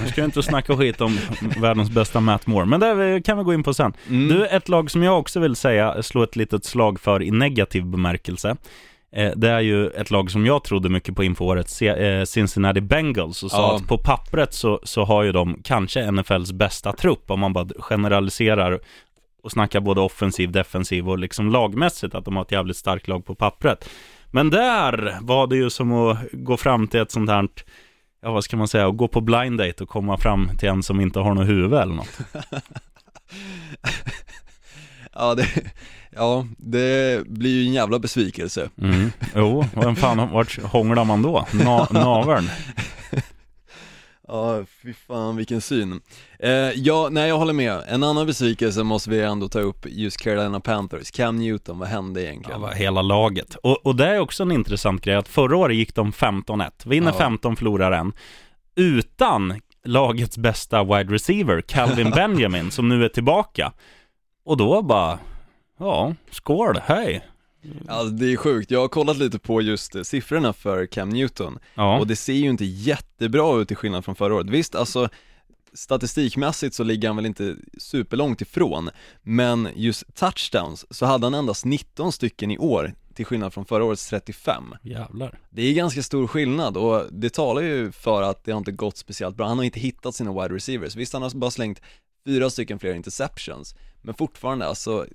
[0.04, 1.18] Nu ska inte snacka skit om
[1.62, 3.94] världens bästa Matt Moore, men det kan vi gå in på sen.
[4.10, 4.28] Mm.
[4.28, 7.86] Du, ett lag som jag också vill säga, slå ett litet slag för i negativ
[7.86, 8.56] bemärkelse.
[9.16, 12.82] Eh, det är ju ett lag som jag trodde mycket på inför året, eh, Cincinnati
[12.82, 13.76] Bengals, och sa Ja.
[13.76, 17.68] att på pappret så, så har ju de kanske NFLs bästa trupp, om man bara
[17.80, 18.80] generaliserar
[19.44, 23.26] och snackar både offensiv, defensiv och liksom lagmässigt, att de har ett jävligt starkt lag
[23.26, 23.90] på pappret.
[24.32, 27.48] Men där var det ju som att gå fram till ett sånt här,
[28.22, 30.84] ja vad ska man säga, och gå på blind date och komma fram till en
[30.84, 32.20] som inte har något huvud eller något.
[35.14, 35.48] Ja, det,
[36.16, 38.70] ja, det blir ju en jävla besvikelse.
[38.82, 39.12] Mm.
[39.36, 41.46] Jo, vem fan, vart hånglar man då?
[41.52, 42.50] Na, naveln?
[44.32, 46.02] Ja, fy fan vilken syn.
[46.40, 47.84] Eh, ja, nej jag håller med.
[47.88, 51.12] En annan besvikelse måste vi ändå ta upp just Carolina Panthers.
[51.12, 52.62] Cam Newton, vad hände Ja, egentligen?
[52.62, 53.56] var hela laget.
[53.56, 57.12] Och, och det är också en intressant grej, att förra året gick de 15-1, vinner
[57.12, 57.18] Ja.
[57.18, 58.14] 15, förlorar en,
[58.76, 63.72] utan lagets bästa wide receiver, Calvin Benjamin, som nu är tillbaka.
[64.46, 65.20] Och då bara,
[65.80, 67.26] ja, skål, hej.
[67.88, 71.60] Alltså det är sjukt, jag har kollat lite på just eh, siffrorna för Cam Newton
[71.76, 74.50] Ja, och det ser ju inte jättebra ut till skillnad från förra året.
[74.50, 75.10] Visst, alltså
[75.74, 78.90] statistikmässigt så ligger han väl inte superlångt ifrån,
[79.22, 83.84] men just touchdowns så hade han endast 19 stycken i år till skillnad från förra
[83.84, 84.64] årets 35.
[84.84, 85.40] jävlar.
[85.50, 88.98] Det är ganska stor skillnad och det talar ju för att det har inte gått
[88.98, 89.48] speciellt bra.
[89.48, 90.96] Han har inte hittat sina wide receivers.
[90.96, 91.82] Visst, han har bara slängt
[92.26, 95.06] fyra stycken fler interceptions, men fortfarande alltså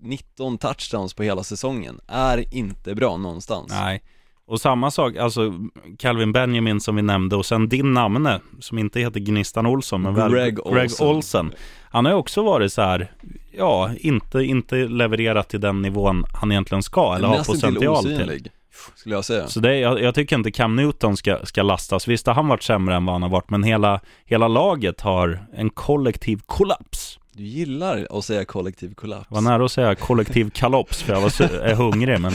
[0.00, 3.66] 19 touchdowns på hela säsongen är inte bra någonstans.
[3.70, 4.02] Nej.
[4.48, 5.52] Och samma sak, alltså
[5.98, 10.14] Calvin Benjamin som vi nämnde och sen din namne som inte heter Gnistan Olsson men
[10.14, 11.06] väl Greg Greg Olsen.
[11.08, 11.52] Olsen.
[11.90, 13.12] Han har ju också varit så här,
[13.56, 18.12] ja, inte, inte levererat till den nivån han egentligen ska eller har potential till.
[18.12, 18.50] osynlig,
[18.94, 19.46] skulle jag säga.
[19.48, 22.08] Så det, är- jag, jag tycker inte Cam Newton ska, ska lastas.
[22.08, 25.46] Visst har han varit sämre än vad han har varit, men hela, hela laget har
[25.54, 27.18] en kollektiv kollaps.
[27.36, 29.30] Du gillar att säga kollektiv kollaps.
[29.30, 32.32] Var nära att säga kollektiv kalops, för jag var hungrig, men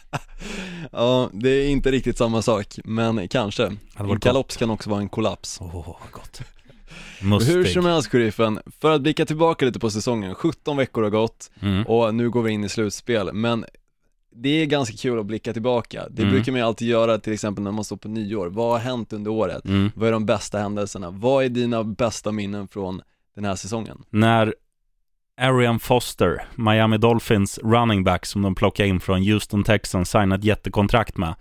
[0.92, 3.76] Ja, det är inte riktigt samma sak, men kanske.
[3.96, 5.58] En kalops kan också vara en kollaps.
[5.60, 6.40] åh, vad gott.
[7.22, 7.52] Mustig.
[7.52, 11.50] Hur som helst sheriffen, för att blicka tillbaka lite på säsongen, 17 veckor har gått
[11.60, 11.86] Mm.
[11.86, 13.64] och nu går vi in i slutspel, men
[14.36, 16.04] det är ganska kul att blicka tillbaka.
[16.10, 16.34] Det Mm.
[16.34, 18.46] brukar man ju alltid göra till exempel när man står på nyår.
[18.46, 19.64] Vad har hänt under året?
[19.64, 19.90] Mm.
[19.94, 21.10] Vad är de bästa händelserna?
[21.10, 23.02] Vad är dina bästa minnen från
[23.34, 24.02] den här säsongen?
[24.10, 24.54] När
[25.40, 30.44] Arian Foster, Miami Dolphins running back som de plockade in från Houston Texans, signade ett
[30.44, 31.34] jättekontrakt med.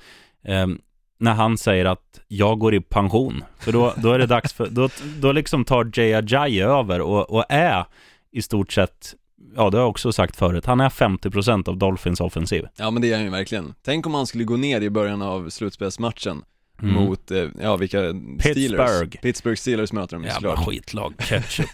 [0.46, 0.80] ehm,
[1.20, 3.44] när han säger att jag går i pension.
[3.60, 7.30] För då, då är det dags för, då, då liksom tar Jay Ajayi över och,
[7.30, 7.86] och är
[8.32, 9.14] i stort sett,
[9.56, 12.68] ja det har jag också sagt förut, han är 50% av Dolphins offensiv.
[12.76, 13.74] Ja men det är han ju verkligen.
[13.82, 16.44] Tänk om han skulle gå ner i början av slutspelsmatchen
[16.82, 16.96] Mm.
[16.96, 17.98] mot, eh, ja vilka?
[18.00, 18.44] Steelers.
[18.44, 19.18] Pittsburgh.
[19.22, 20.68] Pittsburgh Steelers möter de ju Jävla såklart.
[20.68, 21.70] skitlag, ketchup.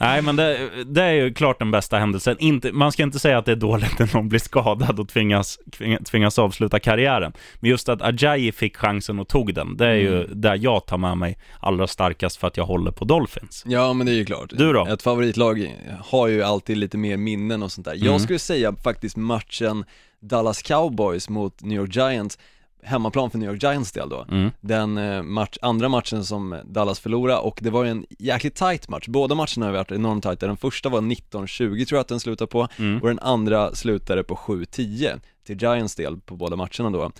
[0.00, 2.36] Nej, men det, det är ju klart den bästa händelsen.
[2.38, 5.58] Inte, man ska inte säga att det är dåligt när någon blir skadad och tvingas,
[6.04, 7.32] tvingas, avsluta karriären.
[7.60, 10.40] Men just att Ajayi fick chansen och tog den, det är ju Mm.
[10.40, 13.62] där jag tar med mig allra starkast för att jag håller på Dolphins.
[13.66, 14.50] Ja men det är ju klart.
[14.52, 14.86] Du då?
[14.86, 17.94] Ett favoritlag har ju alltid lite mer minnen och sånt där.
[17.94, 18.06] Mm.
[18.06, 19.84] Jag skulle säga faktiskt matchen
[20.20, 22.38] Dallas Cowboys mot New York Giants,
[22.82, 24.26] hemmaplan för New York Giants del då.
[24.30, 24.50] Mm.
[24.60, 28.88] Den eh, match, andra matchen som Dallas förlorade och det var ju en jäkligt tight
[28.88, 29.04] match.
[29.08, 30.46] Båda matcherna har varit enormt tajta.
[30.46, 33.02] Den första var 19-20 tror jag att den slutade på Mm.
[33.02, 37.10] och den andra slutade på 7-10 till Giants del på båda matcherna då.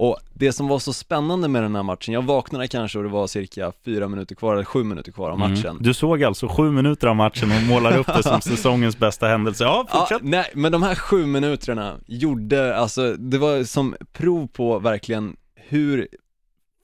[0.00, 3.10] Och det som var så spännande med den här matchen, jag vaknade kanske och det
[3.10, 5.66] var cirka fyra minuter kvar, eller sju minuter kvar av matchen.
[5.66, 5.82] Mm.
[5.82, 9.64] Du såg alltså sju minuter av matchen och målar upp det som säsongens bästa händelse.
[9.64, 10.22] Ja, Ja, fortsätt.
[10.22, 16.08] nej, men de här sju minuterna gjorde, alltså det var som prov på verkligen hur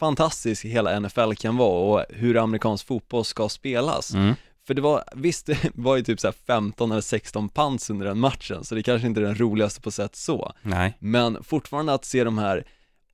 [0.00, 4.14] fantastisk hela NFL kan vara och hur amerikansk fotboll ska spelas.
[4.14, 4.34] Mm.
[4.66, 8.06] För det var, visst det var ju typ så här 15 eller 16 pants under
[8.06, 10.52] den matchen, så det kanske inte är den roligaste på sätt så.
[10.62, 10.96] Nej.
[10.98, 12.64] Men fortfarande att se de här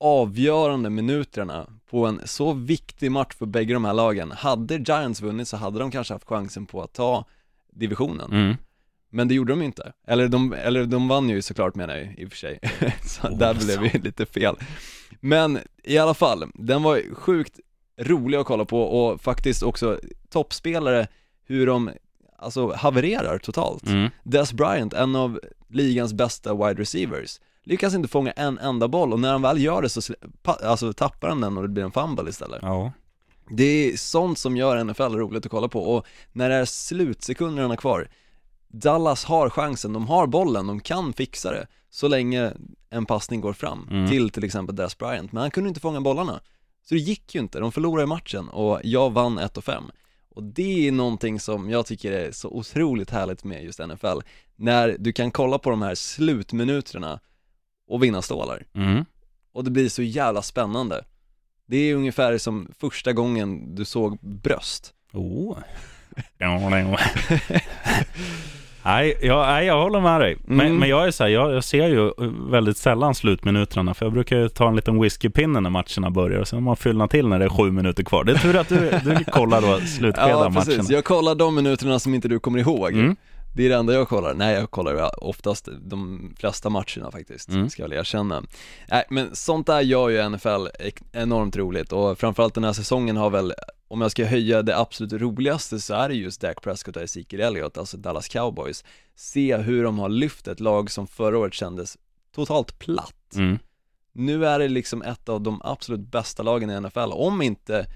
[0.00, 4.32] avgörande minuterna på en så viktig match för bägge de här lagen.
[4.32, 7.24] Hade Giants vunnit så hade de kanske haft chansen på att ta
[7.72, 8.32] divisionen.
[8.32, 8.56] Mm.
[9.10, 9.92] Men det gjorde de inte.
[10.06, 12.60] Eller de, eller de vann ju såklart menar jag i och för sig.
[13.04, 14.56] så Oh, där blev ju lite fel.
[15.20, 17.60] Men i alla fall, den var sjukt
[17.98, 21.06] rolig att kolla på och faktiskt också toppspelare,
[21.46, 21.90] hur de
[22.38, 23.86] alltså havererar totalt.
[23.86, 24.10] Mm.
[24.22, 29.20] Des Bryant, en av ligans bästa wide receivers, lyckas inte fånga en enda boll och
[29.20, 32.30] när han väl gör det så alltså, tappar han den och det blir en fumble
[32.30, 32.58] istället.
[32.62, 32.92] Ja.
[33.50, 37.76] Det är sånt som gör NFL roligt att kolla på och när det är slutsekunderna
[37.76, 38.08] kvar
[38.68, 42.52] Dallas har chansen, de har bollen, de kan fixa det så länge
[42.90, 44.10] en passning går fram Mm.
[44.10, 46.40] till till exempel Des Bryant, men han kunde inte fånga bollarna
[46.88, 49.82] Så det gick ju inte, de förlorade matchen och jag vann 1-5
[50.34, 54.18] Och det är någonting som jag tycker är så otroligt härligt med just NFL
[54.56, 57.20] När du kan kolla på de här slutminuterna
[57.90, 59.05] och vinna stålar Mm.
[59.55, 61.05] och det blir så jävla spännande
[61.66, 65.59] Det är ungefär som första gången du såg bröst Oh.
[68.85, 70.37] nej, jag, nej, jag håller med dig.
[70.46, 70.79] Men, Mm.
[70.79, 72.12] men jag är så här, jag, jag ser ju
[72.50, 76.48] väldigt sällan slutminuterna, för jag brukar ju ta en liten whiskypinne när matcherna börjar, och
[76.48, 78.24] sen har man fyllna till när det är sju minuter kvar.
[78.24, 80.88] Det är tur att du, du kollar då slutskedet Ja av precis, matcherna.
[80.90, 83.16] jag kollar de minuterna som inte du kommer ihåg Mm.
[83.54, 87.70] Det är det enda jag kollar, nej jag kollar oftast de flesta matcherna faktiskt, Mm.
[87.70, 88.42] ska jag väl erkänna
[88.88, 90.66] Nej men sånt där gör ju NFL
[91.12, 93.52] enormt roligt och framförallt den här säsongen har väl,
[93.88, 97.42] om jag ska höja det absolut roligaste så är det just Dak Prescott och Ezekiel
[97.42, 98.84] Elliott, alltså Dallas Cowboys
[99.14, 101.96] Se hur de har lyft ett lag som förra året kändes
[102.34, 103.58] totalt platt Mm.
[104.12, 107.86] Nu är det liksom ett av de absolut bästa lagen i NFL, om inte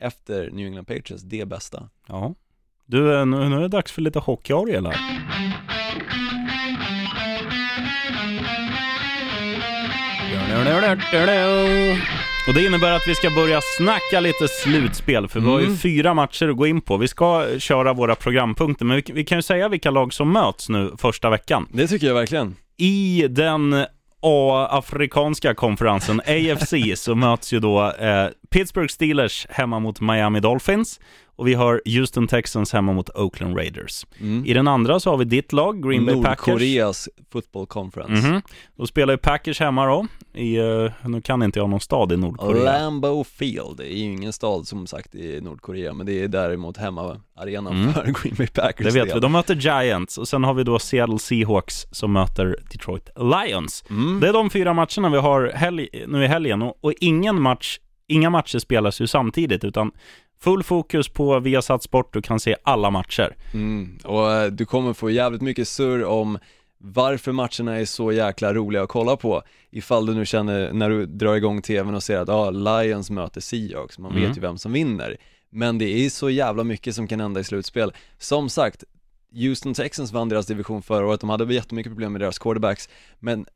[0.00, 2.34] efter New England Patriots, det bästa Ja.
[2.90, 4.96] Du, nu, nu är det dags för lite hockeyorgel här.
[12.48, 15.76] Och det innebär att vi ska börja snacka lite slutspel, för vi har ju Mm.
[15.76, 16.96] fyra matcher att gå in på.
[16.96, 20.68] Vi ska köra våra programpunkter, men vi, vi kan ju säga vilka lag som möts
[20.68, 21.66] nu första veckan.
[21.72, 23.84] Det tycker jag verkligen I den
[24.22, 31.00] A-afrikanska konferensen, AFC, så möts ju då eh, Pittsburgh Steelers hemma mot Miami Dolphins
[31.38, 34.06] och vi har Houston Texans hemma mot Oakland Raiders.
[34.20, 34.46] mm.
[34.46, 36.46] I den andra så har vi ditt lag, Green Bay Packers.
[36.46, 38.42] Nordkoreas football conference Mhm.
[38.76, 42.16] Då spelar ju Packers hemma då, i, eh, nu kan inte jag någon stad i
[42.16, 42.64] Nordkorea.
[42.80, 46.76] Lambeau Field, det är ju ingen stad som sagt i Nordkorea men det är däremot
[46.76, 47.92] hemmaarenan Mm.
[47.92, 49.14] för Green Bay Packers Det vet del.
[49.14, 49.20] vi.
[49.20, 53.84] De möter Giants och sen har vi då Seattle Seahawks som möter Detroit Lions.
[53.90, 54.20] mm.
[54.20, 57.78] Det är de fyra matcherna vi har helg, nu i helgen och, och ingen match,
[58.08, 59.90] inga matcher spelas ju samtidigt utan
[60.40, 63.36] full fokus på Viasat Sport, du kan se alla matcher.
[63.54, 63.98] Mm.
[64.04, 66.38] Och eh, du kommer få jävligt mycket surr om
[66.80, 71.06] varför matcherna är så jäkla roliga att kolla på ifall du nu känner när du
[71.06, 74.28] drar igång tvn och ser att ah, Lions möter Seahawks, man Mm.
[74.28, 75.16] vet ju vem som vinner
[75.50, 77.92] Men det är så jävla mycket som kan hända i slutspel.
[78.18, 78.84] Som sagt,
[79.32, 83.46] Houston Texans vann deras division förra året, de hade jättemycket problem med deras quarterbacks, men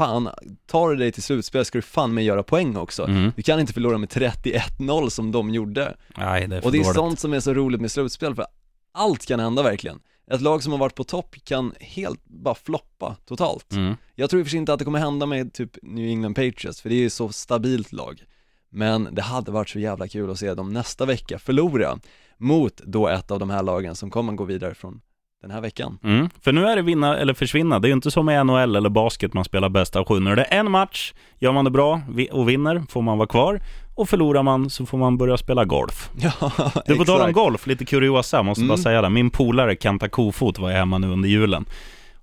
[0.00, 0.28] fan,
[0.66, 3.04] tar du dig till slutspel ska du fan med göra poäng också.
[3.04, 3.32] Mm.
[3.36, 5.96] Du kan inte förlora med 31-0 som de gjorde.
[6.16, 6.94] Nej, det är för Och det är dåligt.
[6.94, 8.46] sånt som är så roligt med slutspel, för
[8.92, 10.00] allt kan hända verkligen.
[10.30, 13.72] Ett lag som har varit på topp kan helt bara floppa totalt.
[13.72, 13.96] Mm.
[14.14, 16.34] Jag tror i och för sig inte att det kommer hända med typ New England
[16.34, 18.24] Patriots, för det är ju så stabilt lag.
[18.70, 21.98] Men det hade varit så jävla kul att se dem nästa vecka förlora
[22.38, 25.00] mot då ett av de här lagen som kommer gå vidare från
[25.42, 25.98] den här veckan.
[26.04, 26.28] Mm.
[26.44, 27.78] För nu är det vinna eller försvinna.
[27.78, 30.20] Det är ju inte som i NHL eller basket man spelar bäst av sju.
[30.20, 32.00] Nu är det en match, gör man det bra
[32.32, 33.60] och vinner får man vara kvar.
[33.94, 36.10] Och förlorar man så får man börja spela golf.
[36.40, 36.52] Ja,
[36.86, 38.68] Du, på tal om golf, lite kuriosa, måste Mm.
[38.68, 39.10] bara säga det.
[39.10, 41.64] Min polare Kenta Kofot var hemma nu under julen.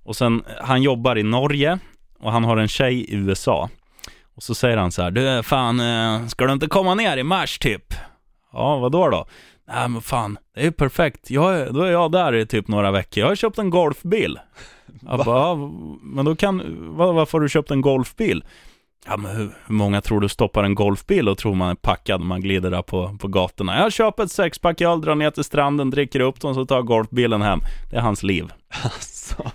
[0.02, 1.78] Och sen, han jobbar i Norge
[2.20, 3.68] och han har en tjej i USA.
[4.36, 7.22] Och så säger han så här, du fan, eh, ska du inte komma ner i
[7.22, 7.94] mars typ?
[8.52, 9.26] Ja, vad då då?
[9.68, 11.30] Nej men fan, det är ju perfekt.
[11.30, 13.20] Jag, då är jag där i typ några veckor.
[13.20, 14.38] Jag har köpt en golfbil.
[15.00, 15.70] Jag bara, ja,
[16.02, 18.44] men då kan, vad, varför har du köpt en golfbil?
[19.06, 22.20] Ja men hur, hur många tror du stoppar en golfbil och tror man är packad
[22.20, 23.78] när man glider där på, på gatorna?
[23.78, 27.42] Jag köper ett sexpack öl, drar ner till stranden, dricker upp dem, så tar golfbilen
[27.42, 27.60] hem.
[27.90, 28.52] Det är hans liv.
[29.00, 29.50] Så,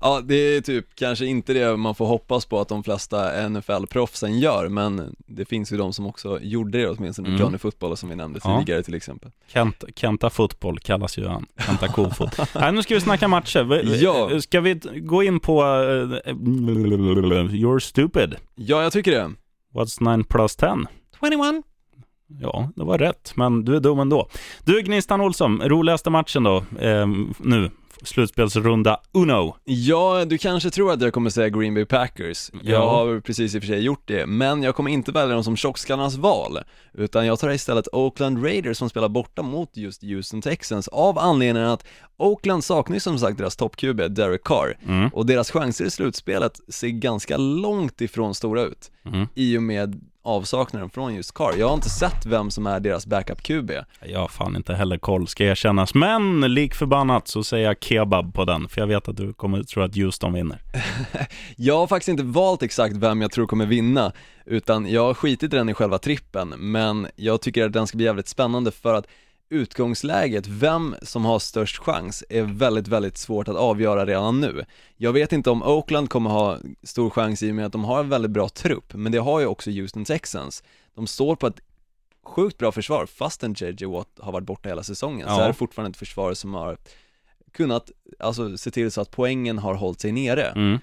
[0.00, 4.38] ja, det är typ kanske inte det man får hoppas på att de flesta NFL-proffsen
[4.38, 7.40] gör, men det finns ju de som också gjorde det åtminstone, Mm.
[7.40, 8.58] Johnny Football som vi nämnde Ja.
[8.58, 9.30] tidigare till exempel.
[9.48, 11.46] Kent, Kenta Fotboll kallas ju han.
[11.66, 12.38] Kenta Kofot.
[12.54, 13.62] Nej, nu ska vi snacka matcher.
[13.64, 14.40] Vi- Ja.
[14.40, 16.18] Ska vi gå in på uh,
[16.84, 18.34] You're stupid.
[18.54, 19.30] Ja, jag tycker det.
[19.74, 20.68] What's 9 plus 10?
[21.20, 21.64] 21.
[22.40, 24.28] Ja, det var rätt, men du är dum ändå.
[24.64, 27.06] Du, Gnistan Olsson, roligaste matchen då, eh,
[27.38, 27.70] nu,
[28.04, 29.56] slutspelsrunda Uno.
[29.64, 32.50] Ja, du kanske tror att jag kommer säga Green Bay Packers.
[32.62, 32.90] Jag Ja.
[32.90, 35.56] har precis i och för sig gjort det, men jag kommer inte välja dem som
[35.56, 36.58] tjockskallarnas val,
[36.94, 41.68] utan jag tar istället Oakland Raiders som spelar borta mot just Houston Texans av anledningen
[41.70, 41.84] att
[42.16, 45.08] Oakland saknar ju som sagt deras topp-QB, Derek Carr, Mm.
[45.08, 49.26] och deras chanser i slutspelet ser ganska långt ifrån stora ut Mm.
[49.34, 51.54] i och med avsaknaden från just Carr.
[51.58, 53.84] Jag har inte sett vem som är deras backup-QB.
[54.00, 55.94] Jag har fan inte heller koll, ska erkännas.
[55.94, 59.62] Men lik förbannat så säger jag kebab på den, för jag vet att du kommer
[59.62, 60.58] tro att Houston vinner.
[61.56, 64.12] Jag har faktiskt inte valt exakt vem jag tror kommer vinna,
[64.46, 67.96] utan jag har skitit i den i själva trippen, men jag tycker att den ska
[67.96, 69.06] bli jävligt spännande för att
[69.50, 74.64] utgångsläget, vem som har störst chans, är väldigt, väldigt svårt att avgöra redan nu.
[74.96, 78.00] Jag vet inte om Oakland kommer ha stor chans i och med att de har
[78.00, 80.62] en väldigt bra trupp, men det har ju också Houston Texans.
[80.94, 81.60] De står på ett
[82.22, 85.42] sjukt bra försvar, fastän JJ Watt har varit borta hela säsongen, så Ja.
[85.42, 86.76] är det fortfarande ett försvar som har
[87.52, 90.42] kunnat, alltså se till så att poängen har hållit sig nere.
[90.46, 90.78] Mm.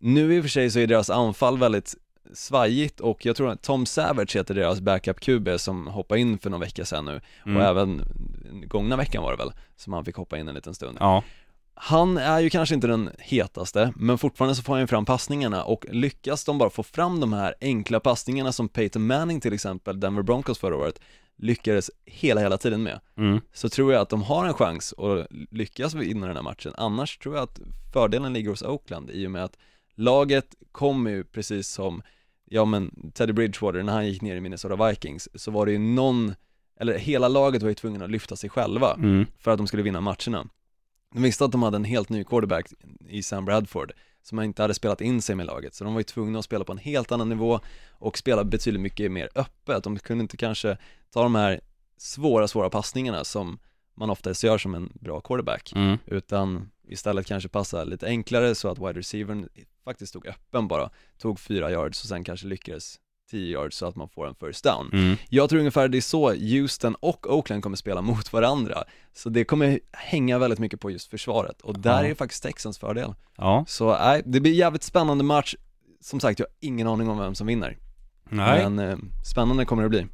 [0.00, 1.94] Nu i och för sig så är deras anfall väldigt
[2.34, 6.60] svajigt och jag tror att Tom Savage heter deras backup-QB som hoppade in för någon
[6.60, 7.56] vecka sedan nu Mm.
[7.56, 8.02] och även
[8.66, 10.96] gångna veckan var det väl som han fick hoppa in en liten stund.
[11.00, 11.22] Ja,
[11.74, 15.64] Han är ju kanske inte den hetaste, men fortfarande så får han ju fram passningarna
[15.64, 20.00] och lyckas de bara få fram de här enkla passningarna som Peyton Manning till exempel,
[20.00, 21.00] Denver Broncos förra året,
[21.36, 23.40] lyckades hela, hela tiden med mm.
[23.52, 26.72] så tror jag att de har en chans att lyckas vinna den här matchen.
[26.76, 27.60] Annars tror jag att
[27.92, 29.56] fördelen ligger hos Oakland i och med att
[29.94, 32.02] laget kommer ju precis som,
[32.44, 35.78] ja men Teddy Bridgewater när han gick ner i Minnesota Vikings så var det ju
[35.78, 36.34] någon,
[36.80, 39.26] eller hela laget var ju tvungna att lyfta sig själva Mm.
[39.38, 40.46] för att de skulle vinna matcherna.
[41.14, 42.66] De visste att de hade en helt ny quarterback
[43.08, 46.04] i Sam Bradford som inte hade spelat in sig med laget, så de var ju
[46.04, 49.84] tvungna att spela på en helt annan nivå och spela betydligt mycket mer öppet.
[49.84, 50.76] De kunde inte kanske
[51.12, 51.60] ta de här
[51.96, 53.58] svåra, svåra passningarna som
[53.94, 55.98] man oftast gör som en bra quarterback, Mm.
[56.06, 59.48] utan istället kanske passa lite enklare så att wide receivern
[59.84, 62.96] faktiskt stod öppen bara, tog fyra yards och sen kanske lyckades
[63.30, 64.90] 10 yards så att man får en first down.
[64.92, 65.16] Mm.
[65.28, 68.84] Jag tror ungefär det är så Houston och Oakland kommer spela mot varandra.
[69.12, 72.10] Så det kommer hänga väldigt mycket på just försvaret och där Ja.
[72.10, 73.14] är faktiskt Texans fördel.
[73.36, 75.54] Ja, Så nej, det blir jävligt spännande match.
[76.00, 77.78] Som sagt, jag har ingen aning om vem som vinner.
[78.30, 78.70] nej.
[78.70, 80.06] Men eh, spännande kommer det bli.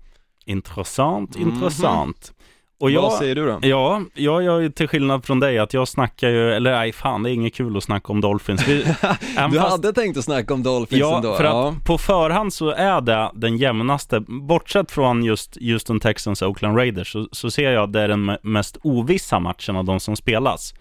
[0.44, 1.48] Intressant, Mhm.
[1.48, 2.32] intressant.
[2.80, 3.58] Och jag, Vad säger du då?
[3.62, 7.22] Ja, jag gör ju till skillnad från dig att jag snackar ju, eller nej fan
[7.22, 8.68] det är inget kul att snacka om Dolphins.
[8.68, 8.82] Vi,
[9.50, 11.36] Du fast- hade tänkt att snacka om Dolphins Ja, ändå?
[11.36, 11.74] för att ja.
[11.84, 17.12] på förhand så är det den jämnaste, bortsett från just Houston Texans och Oakland Raiders,
[17.12, 20.16] så, så ser jag att det är den me- mest ovissa matchen av de som
[20.16, 20.74] spelas.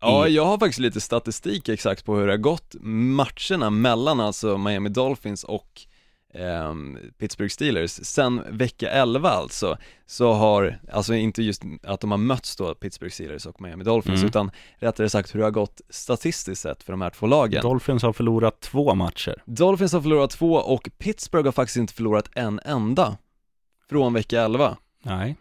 [0.00, 2.74] Ja, i- jag har faktiskt lite statistik exakt på hur det har gått
[3.16, 5.68] matcherna mellan alltså Miami Dolphins och
[6.34, 7.90] ehm, Pittsburgh Steelers.
[7.90, 13.12] Sen vecka 11 alltså, så har, alltså inte just att de har mötts då, Pittsburgh
[13.12, 14.28] Steelers och Miami Dolphins, Mm.
[14.28, 17.62] utan rättare sagt hur det har gått statistiskt sett för de här två lagen.
[17.62, 19.42] Dolphins har förlorat två matcher.
[19.46, 23.16] Dolphins har förlorat två och Pittsburgh har faktiskt inte förlorat en enda
[23.88, 24.76] från vecka 11.
[25.02, 25.36] Nej.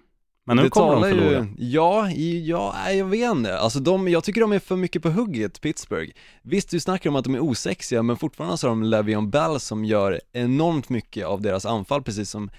[0.56, 1.48] Men nu det kommer de talar förlora.
[1.58, 3.58] Ju, ja, ja, jag vet inte.
[3.58, 6.12] Alltså de, jag tycker de är för mycket på hugget, Pittsburgh.
[6.42, 9.60] Visst, du snackar om att de är osexiga, men fortfarande så har de Le'Veon Bell
[9.60, 12.50] som gör enormt mycket av deras anfall, precis som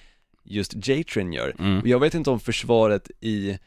[0.44, 1.54] just J-Train gör.
[1.58, 1.80] Mm.
[1.80, 3.58] Och jag vet inte om försvaret i,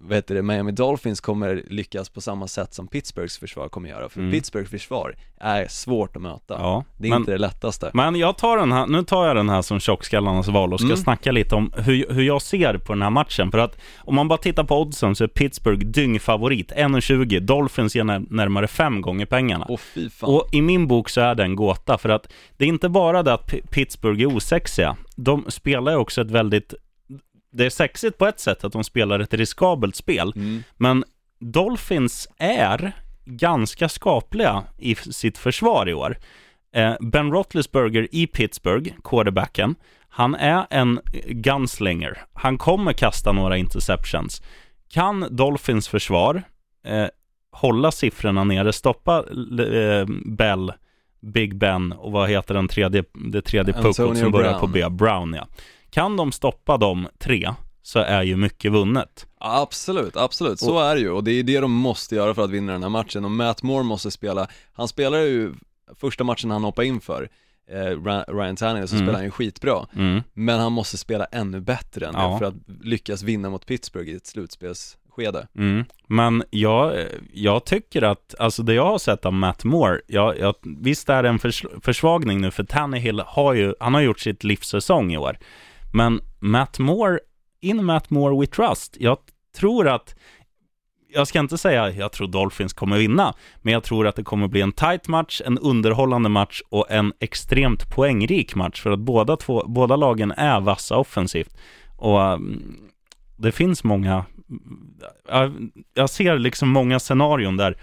[0.00, 4.08] vad heter det, Miami Dolphins kommer lyckas på samma sätt som Pittsburghs försvar kommer göra,
[4.08, 4.32] för Mm.
[4.32, 6.54] Pittsburghs försvar är svårt att möta.
[6.58, 7.90] Ja, Det är men, inte det lättaste.
[7.94, 10.86] men jag tar den här, nu tar jag den här som tjockskallarnas val och ska
[10.86, 10.96] Mm.
[10.96, 13.50] snacka lite om hur, hur jag ser på den här matchen.
[13.50, 17.40] För att om man bara tittar på oddsen så är Pittsburgh dyngfavorit, 1,20.
[17.40, 19.66] Dolphins ger när, närmare fem gånger pengarna.
[19.68, 20.30] Åh fy fan.
[20.34, 23.22] Och i min bok så är det en gåta, för att det är inte bara
[23.22, 24.96] det att P- Pittsburgh är osexiga.
[25.16, 26.74] De spelar ju också ett väldigt...
[27.56, 30.62] Det är sexigt på ett sätt att de spelar ett riskabelt spel, Mm.
[30.76, 31.04] men
[31.40, 32.92] Dolphins är
[33.24, 36.16] ganska skapliga i sitt försvar i år.
[36.74, 39.74] Eh, Ben Roethlisberger i Pittsburgh, quarterbacken,
[40.08, 42.22] han är en gunslinger.
[42.32, 44.42] Han kommer kasta några interceptions.
[44.88, 46.42] Kan Dolphins försvar
[46.84, 47.06] eh,
[47.52, 50.72] hålla siffrorna nere, stoppa eh, Bell,
[51.20, 54.60] Big Ben och vad heter den tredje, det tredje puckot som börjar Brown.
[54.60, 54.88] på B?
[54.90, 55.46] Brown, ja.
[55.96, 59.26] Kan de stoppa de tre så är ju mycket vunnet.
[59.40, 62.50] Absolut, absolut, så är det ju och det är det de måste göra för att
[62.50, 65.52] vinna den här matchen och Matt Moore måste spela, han spelar ju
[66.00, 67.28] första matchen han hoppade in för,
[67.70, 69.06] eh, Ryan Tannehill, så Mm.
[69.06, 70.22] spelar han ju skitbra, Mm.
[70.34, 72.28] men han måste spela ännu bättre än Ja.
[72.32, 75.48] det för att lyckas vinna mot Pittsburgh i ett slutspelsskede.
[75.58, 75.84] Mm.
[76.06, 80.54] Men jag, jag tycker att, alltså det jag har sett av Matt Moore, jag, jag,
[80.62, 84.44] visst är det en förs, försvagning nu, för Tannehill har ju, han har gjort sitt
[84.44, 85.38] livssäsong i år.
[85.96, 87.18] Men Matt Moore,
[87.60, 88.96] in Matt Moore we trust.
[89.00, 89.18] Jag
[89.56, 90.14] tror att,
[91.08, 94.48] jag ska inte säga jag tror Dolphins kommer vinna, men jag tror att det kommer
[94.48, 99.36] bli en tight match, en underhållande match och en extremt poängrik match, för att båda,
[99.36, 101.56] två, båda lagen är vassa offensivt.
[101.96, 102.76] Och mm,
[103.36, 104.24] det finns många
[105.94, 107.76] jag, ser liksom många scenarion där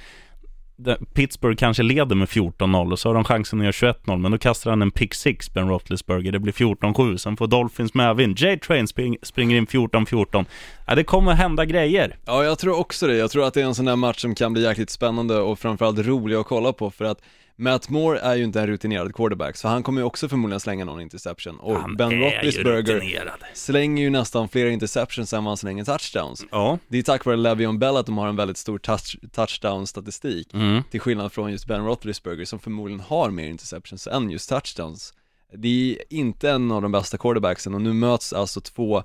[1.13, 4.37] Pittsburgh kanske leder med 14-0 och så har de chansen att göra 21-0 men då
[4.37, 8.87] kastar han en pick six, Ben Roethlisberger, det blir 14-7, sen får Dolphins medvind, J-Train
[8.87, 10.45] spring, springer in 14-14.
[10.87, 12.17] Ja, det kommer hända grejer.
[12.25, 13.15] Ja, jag tror också det.
[13.15, 15.59] Jag tror att det är en sån där match som kan bli jäkligt spännande och
[15.59, 17.21] framförallt rolig att kolla på för att
[17.55, 20.85] Matt Moore är ju inte en rutinerad quarterback, så han kommer ju också förmodligen slänga
[20.85, 25.83] någon interception och Han Ben Roethlisberger slänger ju nästan fler interceptions än vad han slänger
[25.83, 26.45] touchdowns.
[26.51, 26.77] Ja.
[26.87, 30.83] Det är tack vare Le'Veon Bell att de har en väldigt stor touch, touchdown-statistik, Mm.
[30.91, 35.13] till skillnad från just Ben Roethlisberger som förmodligen har mer interceptions än just touchdowns.
[35.57, 39.03] Det är inte en av de bästa quarterbacksen och nu möts alltså två,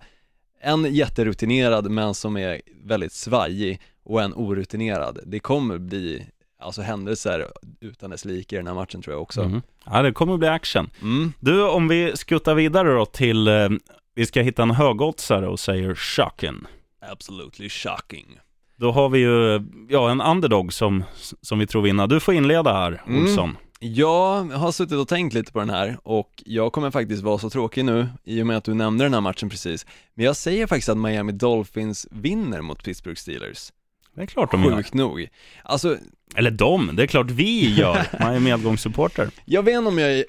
[0.63, 5.19] en jätterutinerad men som är väldigt svajig och en orutinerad.
[5.27, 6.27] Det kommer bli
[6.61, 7.47] alltså händelser
[7.81, 9.41] utan dess like i den här matchen tror jag också.
[9.43, 9.63] Mm.
[9.85, 10.91] Ja, det kommer bli action.
[11.03, 11.33] Mm.
[11.41, 13.69] Du, om vi skuttar vidare då till, eh,
[14.15, 16.55] vi ska hitta en högoddsare och säger shocking.
[17.11, 18.39] Absolutely shocking.
[18.77, 21.05] Då har vi ju, ja, en underdog som,
[21.41, 22.07] som vi tror vinner.
[22.07, 23.23] Du får inleda här, Mm.
[23.23, 23.57] Olsson.
[23.81, 27.51] Jag har suttit och tänkt lite på den här och jag kommer faktiskt vara så
[27.51, 29.87] tråkig nu i och med att du nämnde den här matchen precis.
[30.15, 33.73] Men jag säger faktiskt att Miami Dolphins vinner mot Pittsburgh Steelers.
[34.19, 34.77] Det är klart de gör.
[34.77, 35.29] Sjukt nog.
[35.63, 35.97] Alltså,
[36.37, 38.07] Eller de, det är klart vi gör.
[38.21, 39.31] Man är medgångssupporter.
[39.45, 40.25] jag vet inte om jag är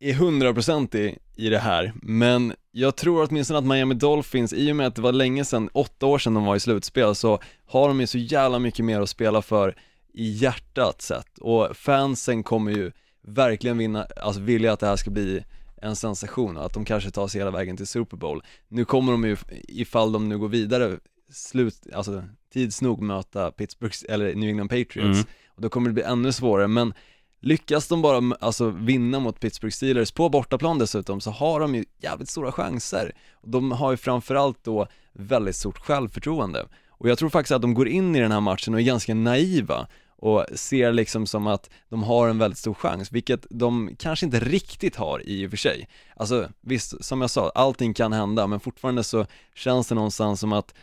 [0.00, 4.86] är hundraprocentig i det här, men jag tror åtminstone att Miami Dolphins, i och med
[4.86, 8.00] att det var länge sedan, åtta år sedan de var i slutspel, så har de
[8.00, 9.74] ju så jävla mycket mer att spela för
[10.14, 11.38] i hjärtat sett.
[11.38, 15.44] Och fansen kommer ju verkligen vinna, alltså vilja att det här ska bli
[15.82, 18.42] en sensation och att de kanske tar sig hela vägen till Super Bowl.
[18.68, 19.36] Nu kommer de ju,
[19.68, 20.98] ifall de nu går vidare,
[21.32, 25.24] slut, alltså tids nog möta Pittsburgh, eller New England Patriots, Mm.
[25.48, 26.94] och då kommer det bli ännu svårare, men
[27.42, 31.84] Lyckas de bara alltså, vinna mot Pittsburgh Steelers på bortaplan dessutom så har de ju
[32.02, 33.12] jävligt stora chanser.
[33.42, 36.66] De har ju framförallt då väldigt stort självförtroende.
[36.88, 39.14] Och jag tror faktiskt att de går in i den här matchen och är ganska
[39.14, 39.86] naiva
[40.16, 44.40] och ser liksom som att de har en väldigt stor chans, vilket de kanske inte
[44.40, 45.88] riktigt har i och för sig.
[46.16, 50.52] Alltså visst, som jag sa, allting kan hända, men fortfarande så känns det någonstans som
[50.52, 50.74] att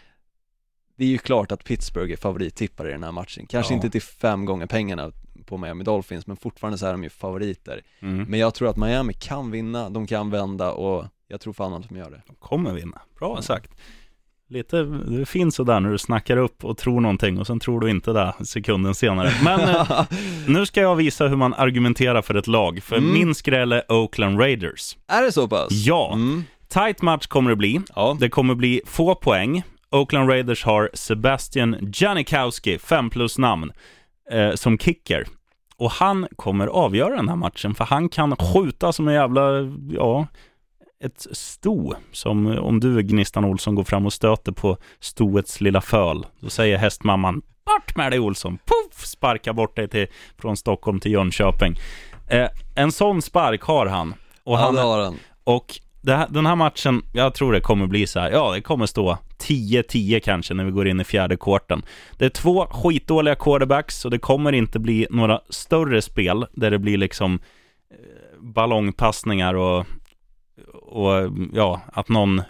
[0.97, 3.45] det är ju klart att Pittsburgh är favorittippare i den här matchen.
[3.49, 3.75] Kanske Ja.
[3.75, 5.11] inte till fem gånger pengarna
[5.45, 7.81] på Miami Dolphins, men fortfarande så är de ju favoriter.
[7.99, 8.23] Mm.
[8.29, 11.89] Men jag tror att Miami kan vinna, de kan vända och jag tror fan att
[11.89, 12.21] de gör det.
[12.27, 13.01] De kommer vinna.
[13.19, 13.71] Bra sagt.
[14.49, 17.89] Lite, det fint sådär när du snackar upp och tror någonting och sen tror du
[17.89, 19.31] inte det sekunden senare.
[19.43, 20.01] Men eh,
[20.47, 22.83] nu ska jag visa hur man argumenterar för ett lag.
[22.83, 23.13] För Mm.
[23.13, 24.97] min skräll är Oakland Raiders.
[25.07, 25.67] Är det så pass?
[25.71, 26.43] Ja, Mm.
[26.67, 27.81] tight match kommer det bli.
[27.95, 28.17] Ja.
[28.19, 29.63] Det kommer bli få poäng.
[29.91, 33.71] Oakland Raiders har Sebastian Janikowski, fem plus namn,
[34.31, 35.25] eh, som kicker.
[35.77, 39.41] Och han kommer avgöra den här matchen, för han kan skjuta som en jävla,
[39.89, 40.27] ja,
[41.03, 46.25] ett sto som om du Gnistan Olsson går fram och stöter på stoets lilla föl.
[46.39, 50.07] Då säger hästmamman bort med dig Olsson, puff, sparka bort dig till,
[50.37, 51.79] från Stockholm till Jönköping.
[52.27, 54.13] Eh, en sån spark har han.
[54.43, 55.17] Och ja, han, det har han.
[55.43, 58.61] och det här, den här matchen, jag tror det kommer bli så här, ja det
[58.61, 61.81] kommer stå 10-10 kanske när vi går in i fjärde kvarten.
[62.17, 66.79] Det är två skitdåliga quarterbacks och det kommer inte bli några större spel där det
[66.79, 67.39] blir liksom
[67.91, 69.85] eh, ballongpassningar och,
[70.73, 72.41] och ja, att någon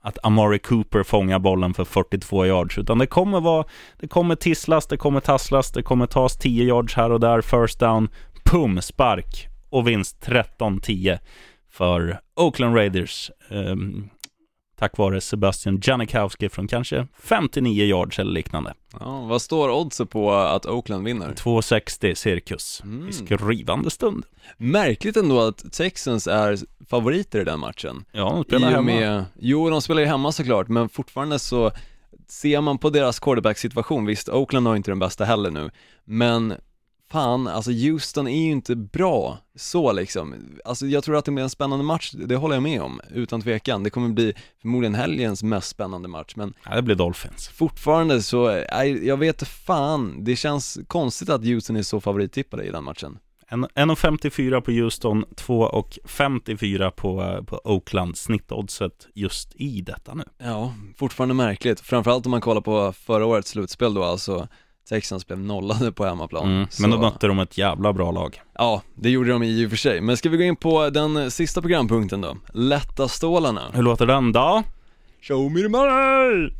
[0.00, 3.64] att Amari Cooper fångar bollen för 42 yards, utan det kommer vara,
[4.00, 7.80] det kommer tisslas, det kommer tasslas, det kommer tas 10 yards här och där, first
[7.80, 8.08] down,
[8.44, 11.18] pum, spark och vinst 13-10
[11.70, 13.30] för Oakland Raiders.
[13.50, 14.08] Um,
[14.78, 18.74] tack vare Sebastian Janikowski från kanske 59 yards eller liknande.
[19.00, 21.34] Ja, vad står oddset på att Oakland vinner?
[21.34, 23.08] 260 cirkus Mm.
[23.08, 24.24] i skrivande stund.
[24.56, 26.58] Märkligt ändå att Texans är
[26.90, 28.04] favoriter i den matchen.
[28.12, 28.82] Ja, de spelar I hemma.
[28.82, 31.70] med, jo de spelar ju hemma såklart, men fortfarande så
[32.28, 35.70] ser man på deras quarterback-situation, visst Oakland har inte den bästa heller nu,
[36.04, 36.54] men
[37.10, 40.34] fan, alltså Houston är ju inte bra så liksom.
[40.64, 43.42] Alltså jag tror att det blir en spännande match, det håller jag med om, utan
[43.42, 43.82] tvekan.
[43.82, 47.48] Det kommer bli förmodligen helgens mest spännande match, men Ja, det blir Dolphins.
[47.48, 52.70] fortfarande så, nej, jag vet fan, det känns konstigt att Houston är så favorittippade i
[52.70, 53.18] den matchen.
[53.50, 60.24] En- 1,54 på Houston, 2,54 på, på Oakland, snittoddset just i detta nu.
[60.38, 64.48] Ja, fortfarande märkligt, framförallt om man kollar på förra årets slutspel då, alltså
[64.88, 66.44] Texans blev nollade på hemmaplan.
[66.56, 66.66] Mm.
[66.80, 68.40] Men då mötte de ett jävla bra lag.
[68.54, 70.00] Ja, det gjorde de i och för sig.
[70.00, 72.36] Men ska vi gå in på den sista programpunkten då?
[72.52, 73.62] Lätta stålarna.
[73.72, 74.62] Hur låter den då?
[75.22, 76.50] Show me the money!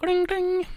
[0.00, 0.68] Kling, kling.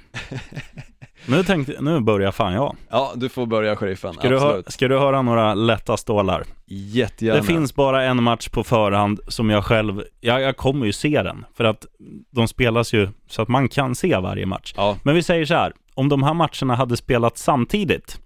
[1.26, 2.76] nu, tänkte, nu börjar fan jag.
[2.89, 4.72] Ja, du får börja sheriffen, Ska du, hö- absolut.
[4.72, 6.43] ska du höra några lätta stålar?
[6.66, 7.39] Jättegärna.
[7.41, 11.22] Det finns bara en match på förhand som jag själv, jag, jag kommer ju se
[11.24, 11.45] den.
[11.57, 11.86] För att
[12.32, 14.74] de spelas ju så att man kan se varje match.
[14.78, 18.21] Ja, Men vi säger så här, om de här matcherna hade spelats samtidigt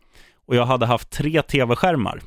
[0.46, 2.22] och jag hade haft tre tv-skärmar,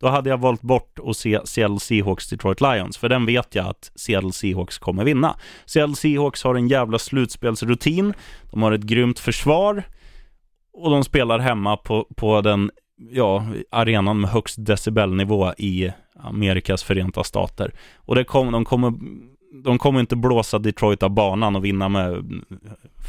[0.00, 3.66] då hade jag valt bort att se Seattle Seahawks Detroit Lions, för den vet jag
[3.66, 5.36] att Seattle Seahawks kommer vinna.
[5.66, 8.14] Seattle Seahawks har en jävla slutspelsrutin,
[8.50, 9.82] de har ett grymt försvar
[10.72, 12.70] och de spelar hemma på, på den
[13.10, 17.74] ja, arenan med högst decibelnivå i Amerikas förenta stater.
[17.96, 18.92] Och det kom, de, kommer,
[19.64, 22.24] de kommer inte blåsa Detroit av banan och vinna med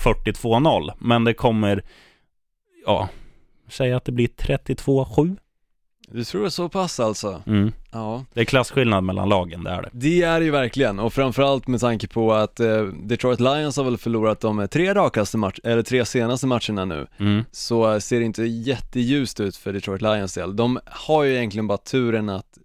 [0.04, 1.84] 42-0, men det kommer,
[2.86, 3.10] ja,
[3.70, 5.38] säga att det blir 32-7.
[6.08, 7.42] du tror det så pass alltså?
[7.48, 7.72] Mm.
[7.92, 8.26] Ja.
[8.34, 9.90] Det är klasskillnad mellan lagen, det är det.
[9.94, 13.84] Det är det ju verkligen, och framförallt med tanke på att eh, Detroit Lions har
[13.84, 17.44] väl förlorat de tre rakaste match eller tre senaste matcherna nu, Mm.
[17.52, 20.56] så ser det inte jätteljust ut för Detroit Lions del.
[20.56, 22.58] De har ju egentligen bara turen att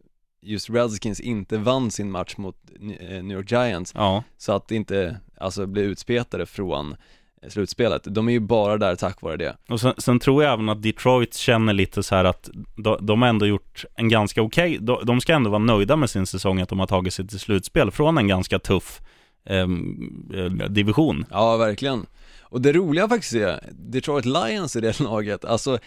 [0.43, 2.57] just Redskins inte vann sin match mot
[3.01, 6.97] eh, New York Giants, Ja, så att inte, alltså bli utspetade från
[7.43, 8.03] eh, slutspelet.
[8.05, 9.57] De är ju bara där tack vare det.
[9.69, 13.23] och sen, sen tror jag även att Detroit känner lite så här att de, de
[13.23, 16.61] har ändå gjort en ganska okej, de, de ska ändå vara nöjda med sin säsong,
[16.61, 19.01] att de har tagit sig till slutspel från en ganska tuff
[19.45, 21.25] ehm, eh, division.
[21.31, 22.07] Ja, verkligen.
[22.43, 25.79] Och det roliga faktiskt är, Detroit Lions i det laget, alltså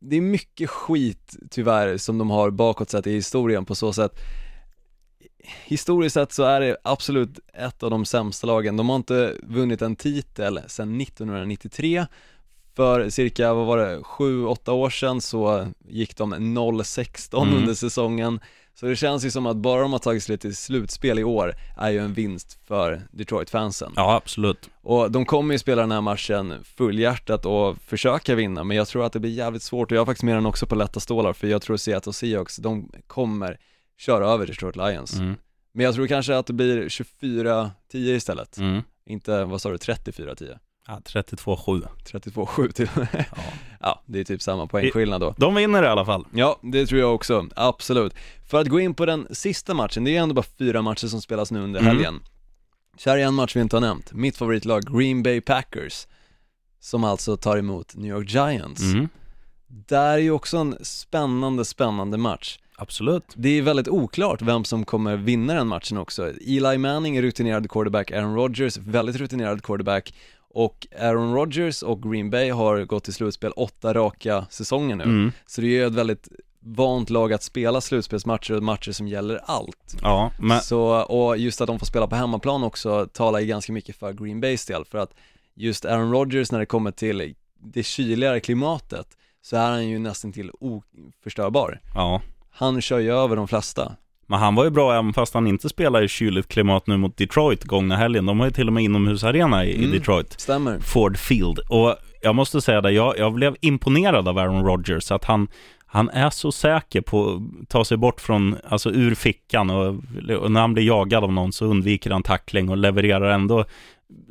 [0.00, 4.20] det är mycket skit tyvärr som de har bakåt sett i historien på så sätt
[5.64, 8.76] Historiskt sett så är det absolut ett av de sämsta lagen.
[8.76, 12.06] De har inte vunnit en titel sedan 1993
[12.76, 17.54] För cirka, vad var det, 7-8 år sedan så gick de 0-16 Mm.
[17.54, 18.40] under säsongen
[18.74, 21.54] Så det känns ju som att bara de har tagit sig till slutspel i år
[21.76, 24.70] är ju en vinst för Detroit-fansen Ja, absolut.
[24.82, 29.04] och de kommer ju spela den här matchen fullhjärtat och försöka vinna, men jag tror
[29.06, 31.32] att det blir jävligt svårt och jag har faktiskt med den också på lätta stålar
[31.32, 33.58] för jag tror Seattle Seahawks, de kommer
[33.98, 35.14] köra över Detroit Lions.
[35.18, 35.34] Mm.
[35.72, 38.82] Men jag tror kanske att det blir 24-10 istället, Mm.
[39.06, 40.58] inte, vad sa du, 34-10?
[40.86, 41.86] Ja, 32-7.
[42.12, 43.42] 32-7 till Ja.
[43.80, 45.34] Ja, det är typ samma poängskillnad då.
[45.38, 46.26] De vinner i alla fall.
[46.34, 48.14] Ja, det tror jag också, absolut.
[48.46, 51.22] För att gå in på den sista matchen, det är ändå bara fyra matcher som
[51.22, 51.92] spelas nu under Mm.
[51.96, 52.20] helgen.
[52.98, 56.06] Så här är en match vi inte har nämnt, mitt favoritlag Green Bay Packers,
[56.80, 58.82] som alltså tar emot New York Giants.
[58.82, 59.08] Mm.
[59.66, 62.58] Där är ju också en spännande, spännande match.
[62.76, 63.24] Absolut.
[63.34, 66.30] Det är väldigt oklart vem som kommer vinna den matchen också.
[66.46, 70.14] Eli Manning är rutinerad quarterback, Aaron Rodgers väldigt rutinerad quarterback
[70.54, 75.04] och Aaron Rodgers och Green Bay har gått till slutspel åtta raka säsonger nu.
[75.04, 75.32] Mm.
[75.46, 76.28] Så det är ju ett väldigt
[76.60, 79.96] vant lag att spela slutspelsmatcher och matcher som gäller allt.
[80.02, 83.72] Ja, men Så, och just att de får spela på hemmaplan också talar ju ganska
[83.72, 85.14] mycket för Green Bays del, för att
[85.54, 89.06] just Aaron Rodgers när det kommer till det kyligare klimatet
[89.42, 91.80] så är han ju nästan till oförstörbar.
[91.94, 93.96] ja, Han kör ju över de flesta.
[94.26, 97.16] Men han var ju bra även fast han inte spelar i kyligt klimat nu mot
[97.16, 98.26] Detroit gångna helgen.
[98.26, 99.90] De har ju till och med inomhusarena i, Mm.
[99.90, 100.40] i Detroit.
[100.40, 100.78] Stämmer.
[100.80, 101.58] Ford Field.
[101.68, 105.10] Och jag måste säga det, jag, jag blev imponerad av Aaron Rodgers.
[105.10, 105.48] Att han,
[105.86, 107.30] han är så säker på
[107.62, 109.70] att ta sig bort från, alltså ur fickan.
[109.70, 109.86] Och,
[110.40, 113.64] och när han blir jagad av någon så undviker han tackling och levererar ändå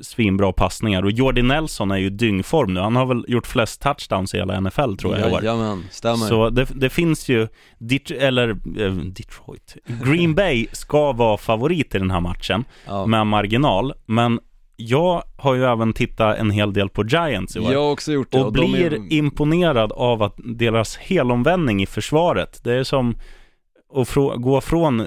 [0.01, 1.03] svinbra passningar.
[1.03, 2.80] Och Jordi Nelson är ju dyngform nu.
[2.80, 5.32] Han har väl gjort flest touchdowns i hela NFL tror jag.
[5.32, 6.26] Jajamän, stämmer.
[6.28, 7.47] Så det, det finns ju,
[7.78, 13.05] Det, eller eh, Detroit, Green Bay ska vara favorit i den här matchen ja.
[13.05, 13.93] med marginal.
[14.05, 14.39] Men
[14.76, 17.74] jag har ju även tittat en hel del på Giants i år.
[17.74, 18.43] Jag har också gjort det.
[18.43, 19.13] och de blir är...
[19.13, 22.63] imponerad av att deras helomvändning i försvaret.
[22.63, 23.15] Det är som
[23.95, 24.97] att gå från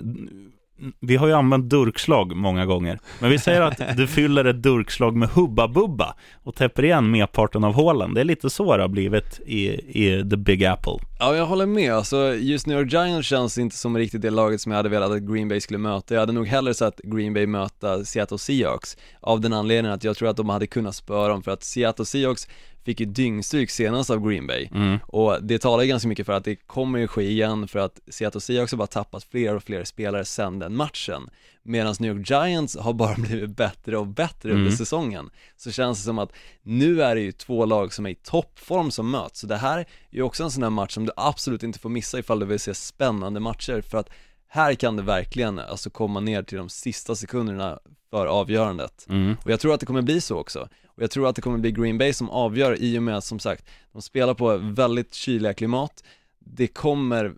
[1.01, 5.17] vi har ju använt durkslag många gånger, men vi säger att du fyller ett durkslag
[5.17, 6.15] med Hubba Bubba
[6.45, 8.15] och täpper igen merparten av hålen.
[8.15, 9.67] Det är lite så det har blivit i,
[10.05, 10.99] i The Big Apple.
[11.19, 11.93] Ja, jag håller med.
[11.93, 15.11] Alltså, just New York Giants känns inte som riktigt det laget som jag hade velat
[15.11, 16.15] att Green Bay skulle möta.
[16.15, 20.17] Jag hade nog hellre sett Green Bay möta Seattle Seahawks av den anledningen att jag
[20.17, 22.49] tror att de hade kunnat spöra dem för att Seattle Seahawks
[22.87, 24.99] fick ju dyngstryk senast av Green Bay Mm.
[25.07, 28.01] och det talar ju ganska mycket för att det kommer ju ske igen för att
[28.09, 31.31] Seattle Seahawks har bara tappat fler och fler spelare sen den matchen
[31.63, 34.63] medan New York Giants har bara blivit bättre och bättre Mm.
[34.63, 36.33] under säsongen så känns det som att
[36.63, 39.79] nu är det ju två lag som är i toppform som möts så det här
[39.79, 42.47] är ju också en sån här match som du absolut inte får missa ifall du
[42.47, 44.09] vill se spännande matcher för att
[44.49, 47.79] här kan det verkligen alltså komma ner till de sista sekunderna
[48.11, 49.37] för avgörandet Mm.
[49.45, 50.69] och jag tror att det kommer bli så också.
[50.87, 53.25] Och jag tror att det kommer bli Green Bay som avgör i och med att
[53.25, 56.05] som sagt, de spelar på väldigt kyliga klimat.
[56.39, 57.33] Det kommer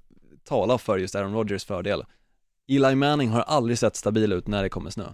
[0.49, 2.03] tala för just Aaron Rodgers fördel.
[2.69, 5.05] Eli Manning har aldrig sett stabil ut när det kommer snö.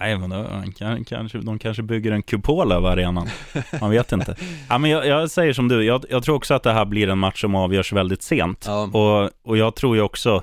[0.00, 3.28] Nej, men då, kan, kanske, de kanske bygger en kupol över arenan.
[3.80, 4.36] Man vet inte.
[4.68, 7.08] Ja, men jag, jag säger som du, jag, jag tror också att det här blir
[7.08, 8.64] en match som avgörs väldigt sent.
[8.68, 8.82] Ja.
[8.92, 10.42] Och, och jag tror ju också,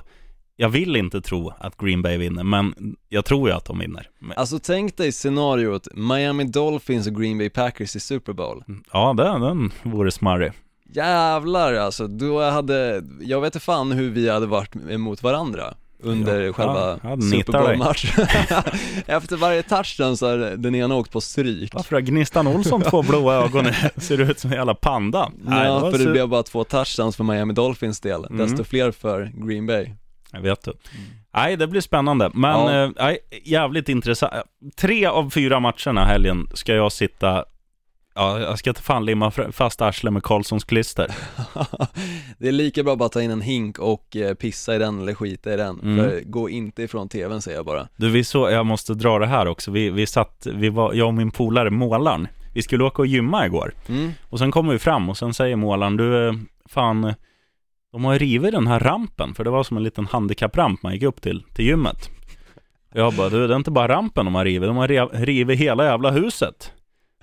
[0.56, 2.74] jag vill inte tro att Green Bay vinner, men
[3.08, 4.08] jag tror ju att de vinner.
[4.36, 8.64] Alltså tänk dig scenariot, Miami Dolphins och Green Bay Packers i Super Bowl.
[8.92, 10.52] ja, den, den vore smarrig.
[10.94, 16.40] Jävlar alltså, då hade, jag vet inte fan hur vi hade varit emot varandra under
[16.40, 17.52] Ja, själva ja, Super.
[17.52, 18.26] Bowl-matchen.
[19.06, 21.74] Efter varje touchdown så har den ena åkt på stryk.
[21.74, 23.66] Varför har Gnistan Olsson två blåa ögon?
[23.96, 25.30] Ser ut som en jävla panda.
[25.44, 28.38] Nej, Ja, var för det blev bara två touchdowns för Miami Dolphins del, Mm.
[28.38, 29.90] desto fler för Green Bay.
[30.34, 30.72] Jag vet du.
[31.34, 32.30] Nej, det blir spännande.
[32.34, 32.84] Men Ja.
[32.84, 34.32] eh, nej, jävligt intressant.
[34.76, 37.44] Tre av fyra matcherna helgen ska jag sitta
[38.16, 41.14] Ja, jag ska ta fan limma fast arslet med Karlssons klister.
[42.38, 45.00] det är lika bra att bara ta in en hink och eh, pissa i den
[45.00, 45.96] eller skita i den, Mm.
[45.98, 47.88] för gå inte ifrån tvn säger jag bara.
[47.96, 49.70] Du, vi så, jag måste dra det här också.
[49.70, 52.28] Vi, vi satt, vi var, jag och min polare målaren.
[52.54, 53.74] Vi skulle åka och gymma igår.
[53.88, 54.12] Mm.
[54.30, 56.34] Och sen kommer vi fram och sen säger målaren, du, eh,
[56.68, 57.14] fan,
[57.94, 61.02] de har rivit den här rampen, för det var som en liten handikappramp man gick
[61.02, 62.10] upp till, till gymmet.
[62.92, 65.84] Jag bara, du, det är inte bara rampen de har rivit, de har rivit hela
[65.84, 66.72] jävla huset.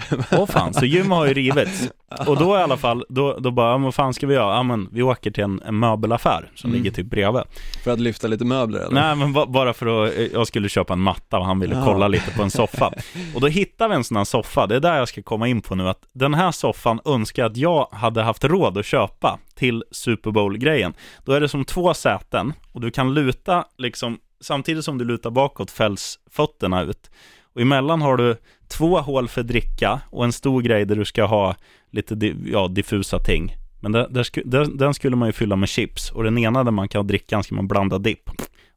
[0.31, 1.89] Åh fan, så gymmet har ju rivits.
[2.27, 4.55] Och då i alla fall, då, då bara, ja, vad fan ska vi göra?
[4.55, 6.83] Ja men vi åker till en, en möbelaffär som Mm.
[6.83, 7.41] ligger typ bredvid.
[7.83, 8.91] För att lyfta lite möbler eller?
[9.01, 11.75] Nej men ba- bara för att, eh, jag skulle köpa en matta och han ville
[11.75, 11.85] Ja.
[11.85, 12.91] kolla lite på en soffa.
[13.35, 15.61] Och då hittade vi en sån här soffa, det är där jag ska komma in
[15.61, 19.83] på nu, att den här soffan önskar att jag hade haft råd att köpa till
[19.91, 20.93] Super Bowl-grejen.
[21.25, 25.29] Då är det som två säten och du kan luta liksom, samtidigt som du lutar
[25.29, 27.11] bakåt fälls fötterna ut.
[27.55, 28.37] Och emellan har du
[28.67, 31.55] två hål för dricka och en stor grej där du ska ha
[31.91, 33.55] lite ja, diffusa ting.
[33.79, 36.71] Men där, där där, den skulle man ju fylla med chips och den ena där
[36.71, 38.29] man kan ha drickan ska man blanda dipp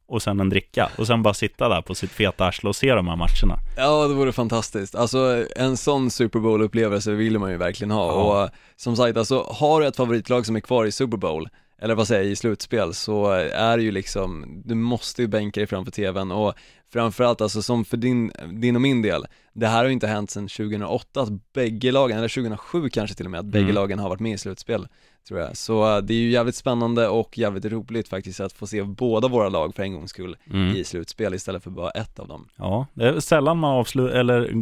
[0.07, 2.93] och sen en dricka och sen bara sitta där på sitt feta arsle och se
[2.95, 3.59] de här matcherna.
[3.77, 4.95] Ja, det vore fantastiskt.
[4.95, 8.43] Alltså en sån Super Bowl-upplevelse vill man ju verkligen ha Ja.
[8.43, 11.49] och som sagt, alltså har du ett favoritlag som är kvar i Super Bowl,
[11.81, 15.59] eller vad säger jag, i slutspel, så är det ju liksom, du måste ju bänka
[15.59, 16.53] dig framför tvn och
[16.93, 20.31] framförallt alltså som för din, din och min del, det här har ju inte hänt
[20.31, 23.75] sedan 2008 att bägge lagen, eller 2007 kanske till och med, att bägge Mm.
[23.75, 24.87] lagen har varit med i slutspel
[25.27, 25.57] tror jag.
[25.57, 29.27] Så eh, det är ju jävligt spännande och jävligt roligt faktiskt att få se båda
[29.27, 30.75] våra lag för en gångs skull Mm.
[30.75, 32.47] i slutspel istället för bara ett av dem.
[32.55, 34.53] Ja, det är sällan man avslutar, eller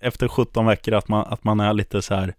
[0.00, 2.34] efter 17 veckor att man, att man är lite så här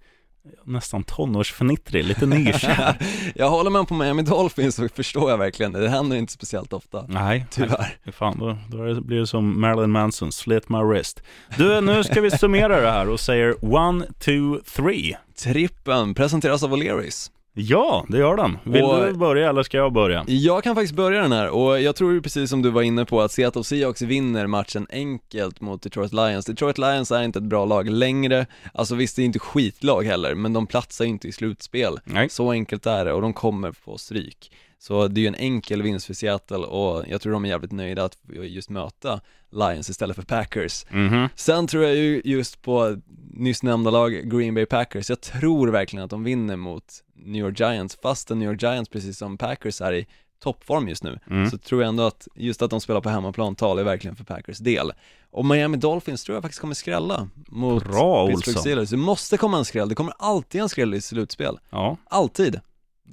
[0.63, 2.95] nästan tonårsfnittrig, lite nykär.
[3.35, 6.73] jag håller med på Miami Dolphins så förstår jag verkligen det, det händer inte speciellt
[6.73, 7.97] ofta, Nej, tyvärr.
[8.03, 11.23] nej, fan, då, då blir det som Marilyn Manson, slit my wrist.
[11.57, 15.17] Du, nu ska vi summera det här och säger one, two, three.
[15.43, 17.29] Trippen presenteras av O'Learys.
[17.55, 18.57] Ja, det gör den.
[18.63, 20.23] Vill Och- du börja eller ska jag börja?
[20.27, 23.05] Jag kan faktiskt börja den här och jag tror ju precis som du var inne
[23.05, 26.45] på att Seattle Seahawks vinner matchen enkelt mot Detroit Lions.
[26.45, 30.35] Detroit Lions är inte ett bra lag längre, alltså visst det är inte skitlag heller,
[30.35, 31.99] men de platsar ju inte i slutspel.
[32.05, 32.29] Nej.
[32.29, 34.51] Så enkelt är det och de kommer få stryk.
[34.83, 37.71] Så det är ju en enkel vinst för Seattle och jag tror de är jävligt
[37.71, 39.21] nöjda att just möta
[39.51, 40.85] Lions istället för Packers.
[40.91, 41.29] Mhm.
[41.35, 42.97] Sen tror jag ju just på
[43.33, 47.59] nyss nämnda lag, Green Bay Packers, jag tror verkligen att de vinner mot New York
[47.59, 50.07] Giants, fastän New York Giants precis som Packers är i
[50.43, 51.49] toppform just nu, Mm.
[51.51, 54.57] så tror jag ändå att just att de spelar på hemmaplan talar verkligen för Packers
[54.57, 54.91] del.
[55.31, 58.59] Och Miami Dolphins tror jag faktiskt kommer skrälla mot Bra, Pittsburgh.
[58.59, 58.89] Steelers.
[58.89, 61.57] Det måste komma en skräll, det kommer alltid en skräll i slutspel.
[61.69, 62.59] Ja, Alltid.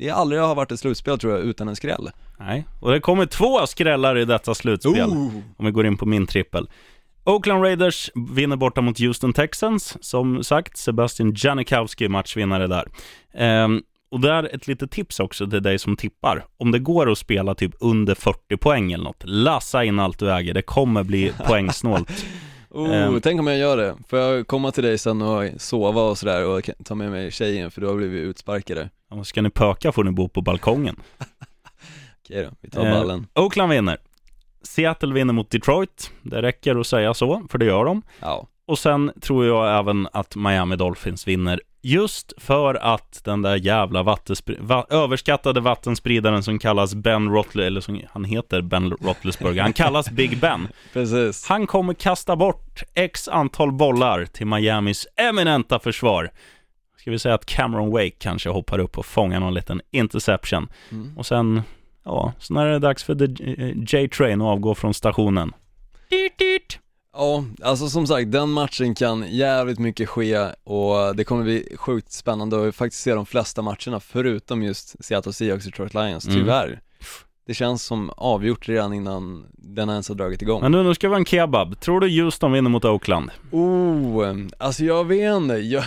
[0.00, 2.10] Det aldrig har varit ett slutspel tror jag utan en skräll.
[2.38, 2.66] nej.
[2.80, 5.10] Och det kommer två skrällar i detta slutspel.
[5.10, 6.68] Om vi går in på min trippel.
[7.24, 9.96] Oakland Raiders vinner borta mot Houston Texans.
[10.00, 12.84] Som sagt, Sebastian Janikowski matchvinnare där.
[13.34, 16.44] Ehm, och där ett litet tips också till dig som tippar.
[16.56, 20.32] Om det går att spela typ under 40 poäng eller något, lassa in allt du
[20.32, 20.54] äger.
[20.54, 22.24] Det kommer bli poängsnålt.
[22.70, 23.20] Oh, Ehm.
[23.20, 23.94] tänk om jag gör det.
[24.08, 27.70] Får jag komma till dig sen och sova och sådär och ta med mig tjejen
[27.70, 28.88] för då har vi blivit utsparkade.
[29.10, 30.96] Och ska ni pöka får ni bo på balkongen.
[32.24, 33.26] Okej då, vi tar Eh, ballen.
[33.34, 33.98] Oakland vinner.
[34.62, 36.10] Seattle vinner mot Detroit.
[36.22, 38.02] Det räcker att säga så, för det gör de.
[38.20, 38.46] Ja.
[38.66, 41.60] Och sen tror jag även att Miami Dolphins vinner.
[41.82, 47.80] Just för att den där jävla vattenspr- va- överskattade vattenspridaren som kallas Ben Rotle, eller
[47.80, 50.68] som han heter Ben Roethlisberger, han kallas Big Ben.
[50.92, 51.46] Precis.
[51.48, 56.30] Han kommer kasta bort x antal bollar till Miamis eminenta försvar.
[57.00, 60.68] Ska vi säga att Cameron Wake kanske hoppar upp och fångar någon liten interception.
[60.90, 61.18] Mm.
[61.18, 61.62] Och sen,
[62.04, 65.52] ja, sen är det dags för eh, J-Train att avgå från stationen.
[66.10, 66.78] Dyrt, dyrt.
[67.12, 72.12] Ja, alltså som sagt, den matchen kan jävligt mycket ske och det kommer bli sjukt
[72.12, 76.38] spännande att faktiskt se de flesta matcherna förutom just Seattle Seahawks och Detroit Lions, Mm.
[76.38, 76.80] tyvärr.
[77.46, 80.60] Det känns som avgjort redan innan den ens har dragit igång.
[80.62, 81.80] Men nu, nu ska vi ha en kebab.
[81.80, 83.30] Tror du Houston vinner mot Oakland?
[83.50, 85.84] Oh, alltså jag vet inte, jag,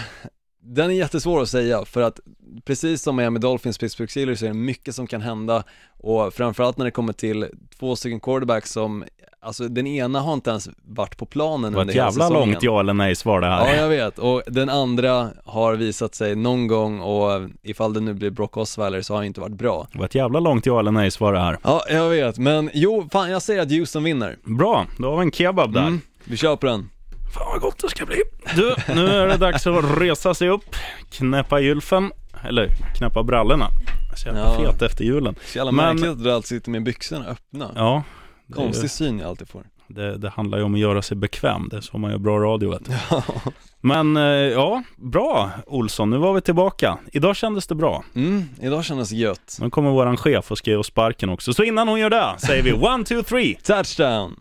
[0.65, 2.19] den är jättesvår att säga för att
[2.65, 5.63] precis som med Dolphins, Pittsburgh Steelers så är det mycket som kan hända
[5.99, 7.45] och framförallt när det kommer till
[7.79, 9.03] två stycken quarterbacks som,
[9.41, 12.25] alltså den ena har inte ens varit på planen Det var ett under hela jävla
[12.27, 12.49] säsongen.
[12.49, 13.67] långt ja eller nej svar det här.
[13.67, 14.19] Ja, jag vet.
[14.19, 19.01] Och den andra har visat sig någon gång och ifall det nu blir Brock Osweiler
[19.01, 19.87] så har han inte varit bra.
[19.91, 21.57] Det var ett jävla långt ja eller nej svar det här.
[21.63, 22.37] Ja, jag vet.
[22.37, 24.37] Men jo, fan jag säger att Houston vinner.
[24.43, 25.81] Bra, då har vi en kebab där.
[25.81, 26.89] Mm, vi kör på den.
[27.33, 28.21] Fan vad gott det ska bli.
[28.55, 30.75] Du, nu är det dags att resa sig upp,
[31.11, 32.11] knäppa gylfen,
[32.47, 32.67] eller
[32.97, 33.67] knäppa brallorna.
[34.17, 34.55] Så jävla Ja.
[34.71, 35.35] fet efter julen.
[35.45, 37.71] Så jävla Men- märkligt att du alltid sitter med byxorna öppna.
[37.75, 38.03] Ja,
[38.47, 39.63] det, är ju- Konstig syn jag alltid får.
[39.87, 41.67] det, det handlar ju om att göra sig bekväm.
[41.71, 42.91] Det är så man gör bra radio vet du.
[43.81, 46.97] Men eh, ja, bra Olsson, nu var vi tillbaka.
[47.11, 48.03] Idag kändes det bra.
[48.15, 49.57] Mm, idag kändes det gött.
[49.61, 51.53] Nu kommer våran chef och ska ge oss sparken också.
[51.53, 53.55] Så innan hon gör det säger vi one, two, three.
[53.63, 54.35] Touchdown!